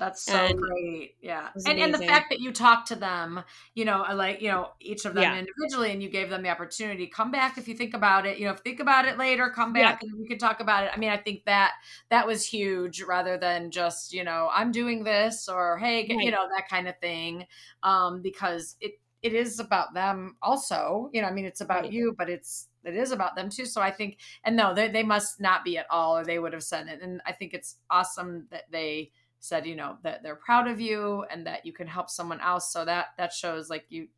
That's 0.00 0.22
so 0.24 0.34
And 0.38 0.58
great. 0.58 1.16
Yeah. 1.20 1.50
And 1.66 1.78
and 1.78 1.92
the 1.92 1.98
fact 1.98 2.30
that 2.30 2.40
you 2.40 2.52
talked 2.52 2.88
to 2.88 2.96
them, 2.96 3.44
you 3.74 3.84
know, 3.84 4.02
uh, 4.02 4.14
like, 4.14 4.40
you 4.40 4.48
know, 4.48 4.70
each 4.80 5.04
of 5.04 5.12
them 5.12 5.22
Yeah. 5.24 5.38
individually 5.38 5.92
and 5.92 6.02
you 6.02 6.08
gave 6.08 6.30
them 6.30 6.42
the 6.42 6.48
opportunity, 6.48 7.06
come 7.06 7.30
back 7.30 7.58
if 7.58 7.68
you 7.68 7.74
think 7.76 7.92
about 7.92 8.24
it, 8.24 8.38
you 8.38 8.46
know, 8.46 8.54
think 8.56 8.80
about 8.80 9.04
it 9.04 9.18
later, 9.18 9.50
come 9.50 9.76
Yeah. 9.76 9.92
back 9.92 10.02
and 10.02 10.10
we 10.18 10.26
can 10.26 10.38
talk 10.38 10.60
about 10.60 10.84
it. 10.84 10.90
I 10.94 10.96
mean, 10.96 11.10
I 11.10 11.18
think 11.18 11.44
that 11.44 11.72
that 12.08 12.26
was 12.26 12.46
huge 12.46 13.02
rather 13.02 13.36
than 13.36 13.70
just, 13.70 14.14
you 14.14 14.24
know, 14.24 14.48
I'm 14.50 14.72
doing 14.72 15.04
this 15.04 15.48
or 15.50 15.76
hey, 15.78 16.06
get- 16.06 16.22
you 16.24 16.30
know, 16.30 16.48
that 16.56 16.66
kind 16.68 16.88
of 16.88 16.98
thing. 17.00 17.46
Um 17.82 18.22
because 18.22 18.76
it 18.80 18.94
it 19.22 19.34
is 19.34 19.60
about 19.60 19.92
them 19.92 20.38
also. 20.40 21.10
You 21.12 21.20
know, 21.20 21.28
I 21.28 21.32
mean, 21.32 21.44
it's 21.44 21.60
about 21.60 21.82
Right. 21.82 21.92
you, 21.92 22.14
but 22.16 22.30
it's 22.30 22.68
it 22.84 22.96
is 22.96 23.12
about 23.12 23.36
them 23.36 23.50
too. 23.50 23.66
So 23.66 23.82
I 23.82 23.90
think 23.90 24.18
and 24.44 24.56
no, 24.56 24.72
they 24.72 24.88
they 24.88 25.02
must 25.02 25.40
not 25.42 25.62
be 25.62 25.76
at 25.76 25.86
all 25.90 26.16
or 26.16 26.24
they 26.24 26.38
would 26.38 26.54
have 26.54 26.64
said 26.64 26.88
it. 26.88 27.02
And 27.02 27.20
I 27.26 27.32
think 27.32 27.52
it's 27.52 27.76
awesome 27.90 28.48
that 28.50 28.70
they 28.70 29.12
said 29.40 29.66
you 29.66 29.74
know 29.76 29.96
that 30.02 30.22
they're 30.22 30.36
proud 30.36 30.68
of 30.68 30.80
you 30.80 31.24
and 31.30 31.46
that 31.46 31.66
you 31.66 31.72
can 31.72 31.86
help 31.86 32.10
someone 32.10 32.40
else. 32.40 32.72
So 32.72 32.84
that 32.84 33.08
that 33.18 33.32
shows 33.32 33.68
like 33.70 33.86
you 33.88 34.08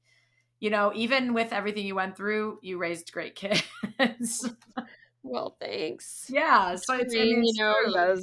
you 0.61 0.71
know 0.71 0.93
even 0.95 1.35
with 1.35 1.53
everything 1.53 1.87
you 1.87 1.95
went 1.95 2.17
through 2.17 2.59
you 2.63 2.79
raised 2.79 3.13
great 3.13 3.35
kids. 3.37 4.49
Well 5.23 5.57
thanks. 5.61 6.27
Yeah 6.29 6.75
so 6.77 6.95
it's, 6.97 7.15
I 7.15 7.19
mean, 7.19 7.43
you 7.45 7.53
know 7.63 7.93
those 7.95 8.23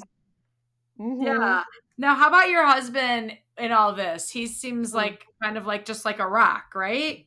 Mhm. 1.00 1.26
yeah. 1.26 1.64
Now 1.98 2.16
how 2.16 2.28
about 2.28 2.50
your 2.50 2.66
husband 2.66 3.38
in 3.58 3.72
all 3.72 3.94
this? 3.96 4.30
He 4.30 4.48
seems 4.48 4.92
Mm. 4.92 4.96
like 4.96 5.26
kind 5.42 5.58
of 5.58 5.66
like 5.66 5.86
just 5.86 6.06
like 6.06 6.20
a 6.20 6.28
rock 6.28 6.76
right? 6.76 7.26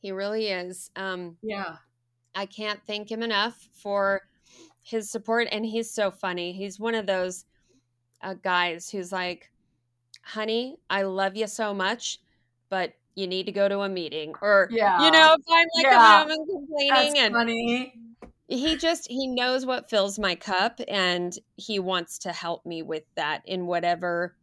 He 0.00 0.12
really 0.12 0.48
is. 0.48 0.90
Um 0.96 1.36
yeah. 1.42 1.76
I 2.34 2.46
can't 2.46 2.80
thank 2.86 3.10
him 3.10 3.22
enough 3.22 3.56
for 3.82 4.22
his 4.82 5.10
support. 5.10 5.48
And 5.50 5.66
he's 5.66 5.90
so 5.90 6.10
funny. 6.10 6.52
He's 6.52 6.78
one 6.80 6.94
of 6.94 7.06
those 7.06 7.44
uh, 8.22 8.34
guys 8.34 8.90
who's 8.90 9.12
like, 9.12 9.50
honey, 10.22 10.78
I 10.90 11.02
love 11.02 11.36
you 11.36 11.46
so 11.46 11.74
much, 11.74 12.20
but 12.70 12.94
you 13.14 13.26
need 13.26 13.46
to 13.46 13.52
go 13.52 13.68
to 13.68 13.80
a 13.80 13.88
meeting. 13.88 14.34
Or, 14.42 14.70
Yeah. 14.70 15.04
you 15.04 15.10
know, 15.10 15.36
if 15.38 15.44
I'm 15.50 15.66
like 15.74 15.86
Yeah. 15.86 15.96
a 15.96 16.02
mom 16.02 16.30
and 16.30 16.48
complaining 16.48 16.90
that's 16.90 17.18
and 17.18 17.34
funny 17.34 17.94
he 18.48 18.76
just 18.76 19.06
he 19.08 19.26
knows 19.26 19.66
what 19.66 19.90
fills 19.90 20.18
my 20.18 20.34
cup 20.34 20.80
and 20.88 21.38
he 21.56 21.78
wants 21.78 22.18
to 22.20 22.32
help 22.32 22.64
me 22.64 22.82
with 22.82 23.04
that 23.14 23.42
in 23.44 23.66
whatever 23.66 24.34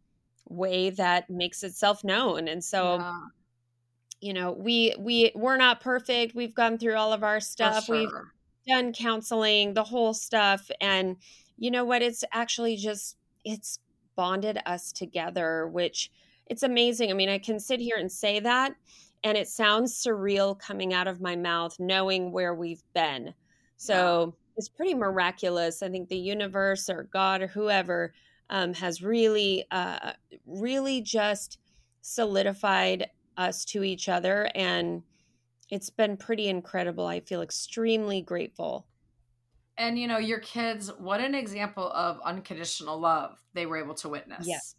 way 0.48 0.90
that 0.90 1.28
makes 1.28 1.64
itself 1.64 2.04
known. 2.04 2.46
And 2.46 2.62
so 2.62 2.98
Yeah, 2.98 3.20
you 4.20 4.32
know 4.32 4.52
we 4.52 4.94
we 4.98 5.30
we're 5.34 5.56
not 5.56 5.80
perfect 5.80 6.34
we've 6.34 6.54
gone 6.54 6.78
through 6.78 6.94
all 6.96 7.12
of 7.12 7.22
our 7.22 7.40
stuff 7.40 7.88
we've 7.88 8.08
done 8.66 8.92
counseling 8.92 9.74
the 9.74 9.84
whole 9.84 10.14
stuff 10.14 10.70
and 10.80 11.16
you 11.58 11.70
know 11.70 11.84
what 11.84 12.02
it's 12.02 12.24
actually 12.32 12.76
just 12.76 13.16
it's 13.46 13.78
bonded 14.16 14.58
us 14.66 14.92
together 14.92 15.68
which 15.68 16.10
it's 16.46 16.62
amazing. 16.62 17.10
I 17.10 17.14
mean 17.14 17.28
i 17.28 17.38
can 17.38 17.58
sit 17.58 17.80
here 17.80 17.96
and 17.96 18.10
say 18.10 18.40
that 18.40 18.74
and 19.24 19.36
it 19.36 19.48
sounds 19.48 19.94
surreal 19.94 20.58
coming 20.58 20.92
out 20.92 21.08
of 21.08 21.20
my 21.20 21.34
mouth 21.34 21.74
knowing 21.80 22.30
where 22.32 22.54
we've 22.54 22.82
been. 22.94 23.34
So 23.76 24.34
it's 24.56 24.68
pretty 24.68 24.94
miraculous. 24.94 25.82
I 25.82 25.88
think 25.88 26.08
the 26.08 26.16
universe 26.16 26.88
or 26.88 27.04
god 27.12 27.42
or 27.42 27.46
whoever 27.46 28.12
um, 28.50 28.72
has 28.74 29.02
really 29.02 29.64
uh, 29.70 30.12
really 30.46 31.00
just 31.00 31.58
solidified 32.02 33.10
us 33.36 33.64
to 33.66 33.82
each 33.82 34.08
other 34.08 34.48
and 34.54 35.02
it's 35.68 35.90
been 35.90 36.16
pretty 36.16 36.48
incredible. 36.48 37.06
I 37.06 37.20
feel 37.20 37.42
extremely 37.42 38.22
grateful 38.22 38.86
and 39.78 39.98
you 39.98 40.06
know 40.06 40.18
your 40.18 40.40
kids 40.40 40.90
what 40.98 41.20
an 41.20 41.34
example 41.34 41.90
of 41.92 42.20
unconditional 42.24 42.98
love 42.98 43.42
they 43.54 43.66
were 43.66 43.76
able 43.76 43.94
to 43.94 44.08
witness 44.08 44.46
Yes. 44.46 44.76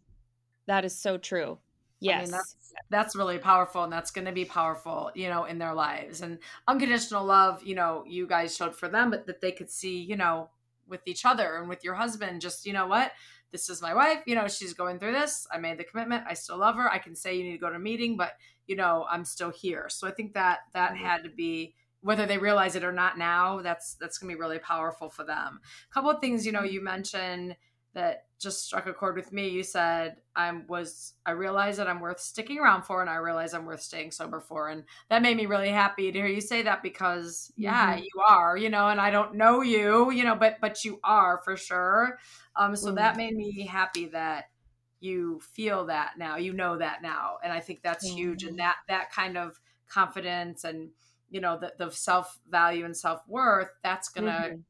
that 0.66 0.86
is 0.86 0.96
so 0.96 1.18
true 1.18 1.54
I 1.54 1.58
yes 2.02 2.22
mean, 2.24 2.32
that's 2.32 2.56
that's 2.90 3.16
really 3.16 3.38
powerful, 3.40 3.84
and 3.84 3.92
that's 3.92 4.12
going 4.12 4.26
to 4.26 4.32
be 4.32 4.46
powerful, 4.46 5.12
you 5.16 5.30
know, 5.30 5.46
in 5.46 5.58
their 5.58 5.74
lives. 5.74 6.22
And 6.22 6.38
unconditional 6.68 7.26
love, 7.26 7.64
you 7.64 7.76
know, 7.76 8.04
you 8.08 8.28
guys 8.28 8.56
showed 8.56 8.76
for 8.76 8.88
them, 8.88 9.10
but 9.10 9.26
that 9.26 9.42
they 9.42 9.52
could 9.52 9.70
see, 9.70 10.00
you 10.00 10.16
know, 10.16 10.50
with 10.88 11.02
each 11.06 11.26
other 11.26 11.56
and 11.56 11.68
with 11.68 11.84
your 11.84 11.96
husband. 11.96 12.40
Just 12.42 12.66
you 12.66 12.74
know 12.74 12.88
what, 12.88 13.12
this 13.52 13.70
is 13.70 13.82
my 13.82 13.94
wife. 13.94 14.20
You 14.26 14.36
know, 14.36 14.48
she's 14.48 14.74
going 14.74 15.00
through 15.00 15.14
this. 15.14 15.48
I 15.52 15.58
made 15.58 15.78
the 15.80 15.84
commitment. 15.84 16.26
I 16.28 16.34
still 16.34 16.58
love 16.58 16.76
her. 16.76 16.90
I 16.92 17.00
can 17.00 17.16
say 17.16 17.36
you 17.36 17.44
need 17.44 17.54
to 17.54 17.58
go 17.58 17.70
to 17.70 17.76
a 17.76 17.80
meeting, 17.80 18.16
but 18.16 18.34
you 18.68 18.76
know, 18.76 19.06
I'm 19.10 19.26
still 19.26 19.50
here. 19.50 19.88
So 19.90 20.08
I 20.08 20.12
think 20.12 20.34
that 20.34 20.60
that 20.74 20.96
had 20.96 21.24
to 21.24 21.30
be 21.30 21.74
whether 22.02 22.26
they 22.26 22.38
realize 22.38 22.76
it 22.76 22.84
or 22.84 22.92
not 22.92 23.18
now 23.18 23.62
that's 23.62 23.96
that's 23.96 24.18
going 24.18 24.30
to 24.30 24.36
be 24.36 24.40
really 24.40 24.60
powerful 24.60 25.10
for 25.10 25.24
them 25.24 25.60
a 25.90 25.94
couple 25.94 26.10
of 26.10 26.22
things 26.22 26.46
you 26.46 26.52
know 26.52 26.64
you 26.64 26.82
mentioned 26.82 27.56
that 27.94 28.28
just 28.40 28.64
struck 28.64 28.86
a 28.86 28.94
chord 28.94 29.16
with 29.16 29.32
me. 29.34 29.48
You 29.48 29.64
said 29.64 30.22
I 30.36 30.52
was 30.68 31.14
I 31.26 31.32
realized 31.32 31.80
that 31.80 31.88
I'm 31.88 32.00
worth 32.00 32.20
sticking 32.20 32.60
around 32.60 32.84
for 32.84 33.02
and 33.02 33.10
I 33.10 33.16
realize 33.16 33.56
I'm 33.56 33.66
worth 33.66 33.82
staying 33.82 34.12
sober 34.12 34.40
for 34.40 34.70
and 34.70 34.84
that 35.10 35.24
made 35.24 35.36
me 35.36 35.48
really 35.48 35.70
happy 35.70 36.12
to 36.12 36.20
hear 36.20 36.28
you 36.28 36.42
say 36.42 36.62
that 36.62 36.84
because 36.84 37.52
yeah, 37.58 37.96
Mhm. 37.96 37.98
you 37.98 38.22
are, 38.28 38.56
you 38.56 38.70
know, 38.70 38.88
and 38.90 39.02
I 39.02 39.10
don't 39.10 39.34
know 39.36 39.62
you, 39.62 40.12
you 40.12 40.24
know, 40.24 40.36
but 40.36 40.58
but 40.62 40.86
you 40.86 41.00
are 41.04 41.40
for 41.44 41.58
sure. 41.58 42.20
Um 42.56 42.76
so 42.76 42.92
that 42.92 43.16
Mhm. 43.16 43.18
made 43.18 43.36
me 43.36 43.66
happy 43.66 44.06
that 44.10 44.52
you 45.00 45.40
feel 45.40 45.86
that 45.86 46.18
now, 46.18 46.38
you 46.38 46.54
know 46.54 46.78
that 46.78 47.02
now. 47.02 47.38
And 47.44 47.52
I 47.54 47.60
think 47.60 47.82
that's 47.82 48.08
huge 48.08 48.44
and 48.44 48.60
that 48.60 48.78
that 48.88 49.12
kind 49.12 49.38
of 49.38 49.60
confidence 49.88 50.64
and 50.64 50.92
you 51.30 51.42
know 51.42 51.58
the, 51.60 51.74
the 51.78 51.92
self-value 51.92 52.86
and 52.86 52.96
self-worth 52.96 53.70
that's 53.84 54.10
gonna 54.10 54.50
Mhm. 54.50 54.64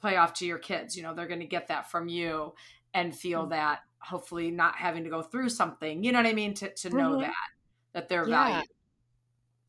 play 0.00 0.16
off 0.16 0.34
to 0.34 0.46
your 0.46 0.58
kids. 0.58 0.96
You 0.96 1.02
know, 1.02 1.14
they're 1.14 1.26
going 1.28 1.40
to 1.40 1.46
get 1.46 1.68
that 1.68 1.90
from 1.90 2.08
you 2.08 2.54
and 2.94 3.16
feel 3.16 3.46
Mhm. 3.46 3.50
that 3.50 3.80
hopefully 4.00 4.50
not 4.50 4.76
having 4.76 5.04
to 5.04 5.10
go 5.10 5.22
through 5.22 5.48
something. 5.48 6.04
You 6.04 6.12
know 6.12 6.18
what 6.18 6.26
I 6.26 6.34
mean? 6.34 6.54
To 6.54 6.72
to 6.74 6.90
know 6.90 7.16
Mhm. 7.16 7.20
that 7.20 7.34
that 7.94 8.08
they're 8.08 8.26
Yeah. 8.26 8.38
valued. 8.48 8.68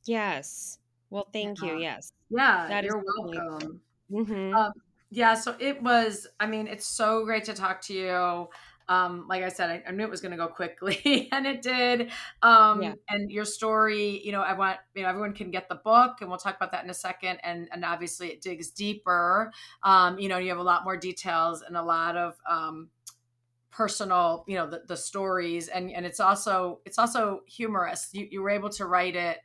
yes 0.05 0.79
well 1.09 1.27
thank 1.33 1.61
you 1.61 1.73
yes 1.73 2.11
Yeah, 2.29 2.67
That 2.69 2.83
you're 2.83 3.03
welcome. 3.03 3.81
hmm 4.09 4.53
Um, 4.57 4.73
yeah, 5.11 5.35
so 5.35 5.55
it 5.59 5.81
was. 5.83 6.27
I 6.39 6.47
mean, 6.47 6.67
it's 6.67 6.87
so 6.87 7.25
great 7.25 7.45
to 7.45 7.53
talk 7.53 7.81
to 7.83 7.93
you. 7.93 8.49
Um, 8.87 9.25
like 9.27 9.43
I 9.43 9.49
said, 9.49 9.69
I, 9.69 9.83
I 9.87 9.91
knew 9.91 10.03
it 10.03 10.09
was 10.09 10.21
going 10.21 10.31
to 10.31 10.37
go 10.37 10.47
quickly, 10.47 11.29
and 11.31 11.45
it 11.45 11.61
did. 11.61 12.11
Um, 12.41 12.81
Yeah. 12.81 12.93
And 13.09 13.31
your 13.31 13.45
story, 13.45 14.21
you 14.23 14.31
know, 14.31 14.41
I 14.41 14.53
want 14.53 14.77
you 14.93 15.03
know 15.03 15.09
everyone 15.09 15.33
can 15.33 15.51
get 15.51 15.69
the 15.69 15.75
book, 15.75 16.17
and 16.21 16.29
we'll 16.29 16.37
talk 16.39 16.55
about 16.55 16.71
that 16.71 16.83
in 16.83 16.89
a 16.89 16.93
second. 16.93 17.39
And 17.43 17.67
and 17.71 17.83
obviously, 17.85 18.27
it 18.27 18.41
digs 18.41 18.69
deeper. 18.71 19.51
Um, 19.83 20.19
you 20.19 20.29
know, 20.29 20.37
you 20.37 20.49
have 20.49 20.59
a 20.59 20.63
lot 20.63 20.83
more 20.83 20.97
details 20.97 21.61
and 21.61 21.75
a 21.77 21.83
lot 21.83 22.15
of 22.15 22.35
um, 22.49 22.89
personal, 23.71 24.45
you 24.47 24.55
know, 24.55 24.69
the, 24.69 24.83
the 24.87 24.97
stories, 24.97 25.67
and 25.67 25.91
and 25.91 26.05
it's 26.05 26.19
also 26.19 26.79
it's 26.85 26.97
also 26.99 27.41
humorous. 27.47 28.09
You 28.13 28.27
you 28.31 28.41
were 28.41 28.49
able 28.49 28.69
to 28.69 28.85
write 28.85 29.15
it, 29.15 29.39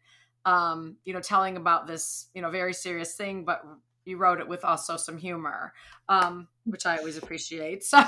um, 0.44 0.96
you 1.04 1.12
know, 1.12 1.20
telling 1.20 1.56
about 1.56 1.86
this, 1.86 2.28
you 2.34 2.42
know, 2.42 2.50
very 2.50 2.72
serious 2.72 3.14
thing, 3.14 3.44
but 3.44 3.62
you 4.04 4.16
wrote 4.16 4.40
it 4.40 4.48
with 4.48 4.64
also 4.64 4.96
some 4.96 5.18
humor, 5.18 5.72
um, 6.08 6.48
which 6.64 6.86
I 6.86 6.98
always 6.98 7.16
appreciate. 7.16 7.84
So 7.90 7.98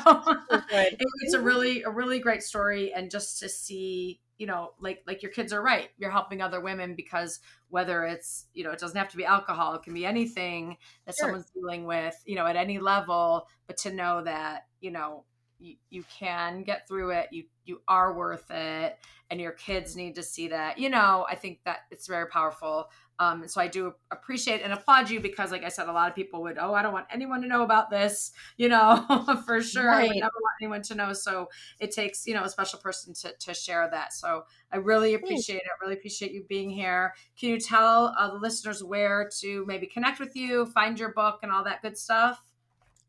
it- 0.71 0.99
it's 1.21 1.35
a 1.35 1.41
really 1.41 1.83
a 1.83 1.90
really 1.90 2.19
great 2.19 2.43
story, 2.43 2.93
and 2.93 3.11
just 3.11 3.38
to 3.40 3.49
see, 3.49 4.21
you 4.38 4.47
know, 4.47 4.73
like 4.81 5.03
like 5.07 5.23
your 5.23 5.33
kids 5.33 5.53
are 5.53 5.63
right. 5.63 5.90
You're 5.99 6.11
helping 6.11 6.40
other 6.43 6.61
women 6.61 6.95
because 6.95 7.40
whether 7.69 8.05
it's 8.05 8.47
you 8.55 8.65
know 8.65 8.71
it 8.71 8.79
doesn't 8.79 8.97
have 8.97 9.09
to 9.11 9.17
be 9.17 9.25
alcohol, 9.25 9.75
it 9.75 9.83
can 9.83 9.95
be 9.95 10.07
anything 10.07 10.77
that 11.07 11.15
Sure. 11.17 11.27
someone's 11.29 11.51
dealing 11.51 11.85
with, 11.85 12.21
you 12.27 12.35
know, 12.37 12.47
at 12.47 12.57
any 12.57 12.79
level. 12.79 13.47
But 13.67 13.77
to 13.79 13.93
know 13.93 14.23
that 14.25 14.67
you 14.81 14.90
know 14.90 15.25
you, 15.63 15.77
you 15.90 16.04
can 16.19 16.63
get 16.65 16.88
through 16.88 17.10
it. 17.10 17.29
You 17.31 17.44
you 17.65 17.81
are 17.87 18.13
worth 18.13 18.50
it, 18.50 18.98
and 19.31 19.40
your 19.40 19.52
kids 19.52 19.94
need 19.94 20.17
to 20.17 20.23
see 20.23 20.48
that. 20.48 20.79
You 20.79 20.90
know, 20.90 21.25
I 21.31 21.37
think 21.37 21.60
that 21.65 21.81
it's 21.90 22.08
very 22.08 22.27
powerful. 22.27 22.90
Um, 23.21 23.46
so 23.46 23.60
I 23.60 23.69
do 23.69 23.94
appreciate 24.10 24.63
and 24.63 24.73
applaud 24.73 25.08
you 25.08 25.21
because, 25.21 25.52
like 25.52 25.63
I 25.63 25.69
said, 25.69 25.87
a 25.87 25.92
lot 25.92 26.08
of 26.08 26.17
people 26.17 26.42
would, 26.42 26.58
oh, 26.58 26.75
I 26.75 26.83
don't 26.83 26.92
want 26.92 27.06
anyone 27.08 27.40
to 27.42 27.46
know 27.46 27.63
about 27.63 27.88
this, 27.88 28.33
you 28.56 28.69
know, 28.69 29.25
for 29.46 29.63
sure. 29.63 29.87
Right. 29.87 30.04
I 30.04 30.08
would 30.08 30.17
never 30.17 30.33
want 30.40 30.54
anyone 30.60 30.83
to 30.83 30.94
know. 30.96 31.13
So 31.13 31.48
it 31.79 31.92
takes, 31.92 32.27
you 32.27 32.35
know, 32.35 32.42
a 32.42 32.48
special 32.48 32.81
person 32.81 33.15
to, 33.15 33.33
to 33.38 33.54
share 33.54 33.88
that. 33.90 34.13
So 34.13 34.42
I 34.73 34.79
really 34.79 35.15
appreciate 35.15 35.58
Thanks. 35.58 35.67
it. 35.67 35.83
Really 35.83 35.94
appreciate 35.94 36.33
you 36.33 36.44
being 36.48 36.69
here. 36.69 37.15
Can 37.38 37.50
you 37.50 37.60
tell 37.60 38.13
uh, 38.19 38.33
the 38.33 38.38
listeners 38.38 38.83
where 38.83 39.31
to 39.38 39.65
maybe 39.67 39.87
connect 39.87 40.19
with 40.19 40.35
you, 40.35 40.67
find 40.67 40.98
your 40.98 41.13
book, 41.13 41.40
and 41.44 41.52
all 41.52 41.63
that 41.63 41.81
good 41.83 41.96
stuff? 41.96 42.52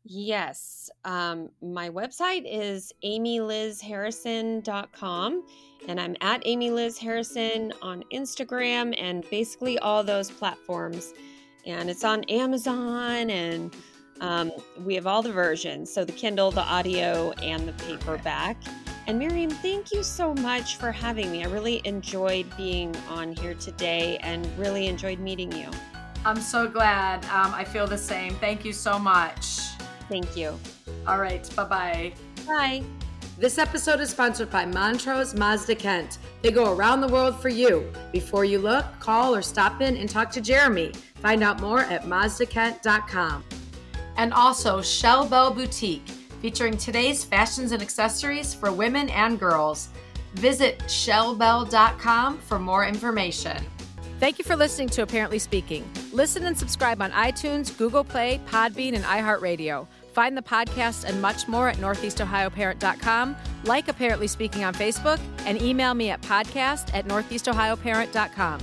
Yes. 0.04 0.90
Um, 1.04 1.50
my 1.62 1.88
website 1.88 2.44
is 2.46 2.92
amylizharrison.com 3.02 5.46
and 5.88 6.00
I'm 6.00 6.14
at 6.20 6.42
Amy 6.44 6.70
Liz 6.70 6.98
Harrison 6.98 7.72
on 7.80 8.04
Instagram 8.12 8.94
and 9.00 9.24
basically 9.30 9.78
all 9.78 10.04
those 10.04 10.30
platforms. 10.30 11.14
And 11.66 11.88
it's 11.88 12.04
on 12.04 12.24
Amazon 12.24 13.30
and 13.30 13.74
um, 14.20 14.52
we 14.84 14.94
have 14.94 15.06
all 15.06 15.22
the 15.22 15.32
versions. 15.32 15.90
So 15.90 16.04
the 16.04 16.12
Kindle, 16.12 16.50
the 16.50 16.60
audio, 16.60 17.32
and 17.42 17.66
the 17.66 17.72
paperback. 17.84 18.58
And 19.06 19.18
Miriam, 19.18 19.50
thank 19.50 19.92
you 19.92 20.02
so 20.02 20.34
much 20.34 20.76
for 20.76 20.92
having 20.92 21.30
me. 21.30 21.44
I 21.44 21.48
really 21.48 21.80
enjoyed 21.84 22.46
being 22.56 22.94
on 23.08 23.34
here 23.36 23.54
today 23.54 24.18
and 24.18 24.46
really 24.58 24.86
enjoyed 24.86 25.18
meeting 25.18 25.52
you. 25.52 25.68
I'm 26.24 26.40
so 26.40 26.68
glad. 26.68 27.24
Um, 27.26 27.52
I 27.54 27.64
feel 27.64 27.86
the 27.86 27.98
same. 27.98 28.34
Thank 28.36 28.64
you 28.64 28.72
so 28.72 28.98
much. 28.98 29.73
Thank 30.14 30.36
you. 30.36 30.56
All 31.08 31.18
right. 31.18 31.50
Bye-bye. 31.56 32.12
Bye. 32.46 32.84
This 33.36 33.58
episode 33.58 33.98
is 33.98 34.10
sponsored 34.10 34.48
by 34.48 34.64
Montrose 34.64 35.34
Mazda 35.34 35.74
Kent. 35.74 36.18
They 36.40 36.52
go 36.52 36.72
around 36.72 37.00
the 37.00 37.08
world 37.08 37.42
for 37.42 37.48
you. 37.48 37.90
Before 38.12 38.44
you 38.44 38.60
look, 38.60 38.84
call 39.00 39.34
or 39.34 39.42
stop 39.42 39.80
in 39.80 39.96
and 39.96 40.08
talk 40.08 40.30
to 40.30 40.40
Jeremy. 40.40 40.92
Find 41.16 41.42
out 41.42 41.60
more 41.60 41.80
at 41.80 42.04
mazdakent.com. 42.04 43.42
And 44.16 44.32
also 44.32 44.80
Schell 44.80 45.26
Bell 45.26 45.50
Boutique, 45.52 46.06
featuring 46.40 46.76
today's 46.76 47.24
fashions 47.24 47.72
and 47.72 47.82
accessories 47.82 48.54
for 48.54 48.70
women 48.70 49.08
and 49.10 49.36
girls. 49.36 49.88
Visit 50.34 50.78
schellbell.com 50.86 52.38
for 52.38 52.60
more 52.60 52.86
information. 52.86 53.56
Thank 54.20 54.38
you 54.38 54.44
for 54.44 54.54
listening 54.54 54.88
to 54.90 55.02
Apparently 55.02 55.40
Speaking. 55.40 55.84
Listen 56.12 56.46
and 56.46 56.56
subscribe 56.56 57.02
on 57.02 57.10
iTunes, 57.10 57.76
Google 57.76 58.04
Play, 58.04 58.40
Podbean, 58.46 58.94
and 58.94 59.02
iHeartRadio. 59.02 59.88
Find 60.14 60.36
the 60.36 60.42
podcast 60.42 61.04
and 61.04 61.20
much 61.20 61.48
more 61.48 61.68
at 61.68 61.76
northeastohioparent.com, 61.78 63.36
like 63.64 63.88
Apparently 63.88 64.28
Speaking 64.28 64.64
on 64.64 64.72
Facebook, 64.72 65.20
and 65.44 65.60
email 65.60 65.92
me 65.92 66.10
at 66.10 66.22
podcast 66.22 66.94
at 66.94 67.06
northeastohioparent.com. 67.06 68.60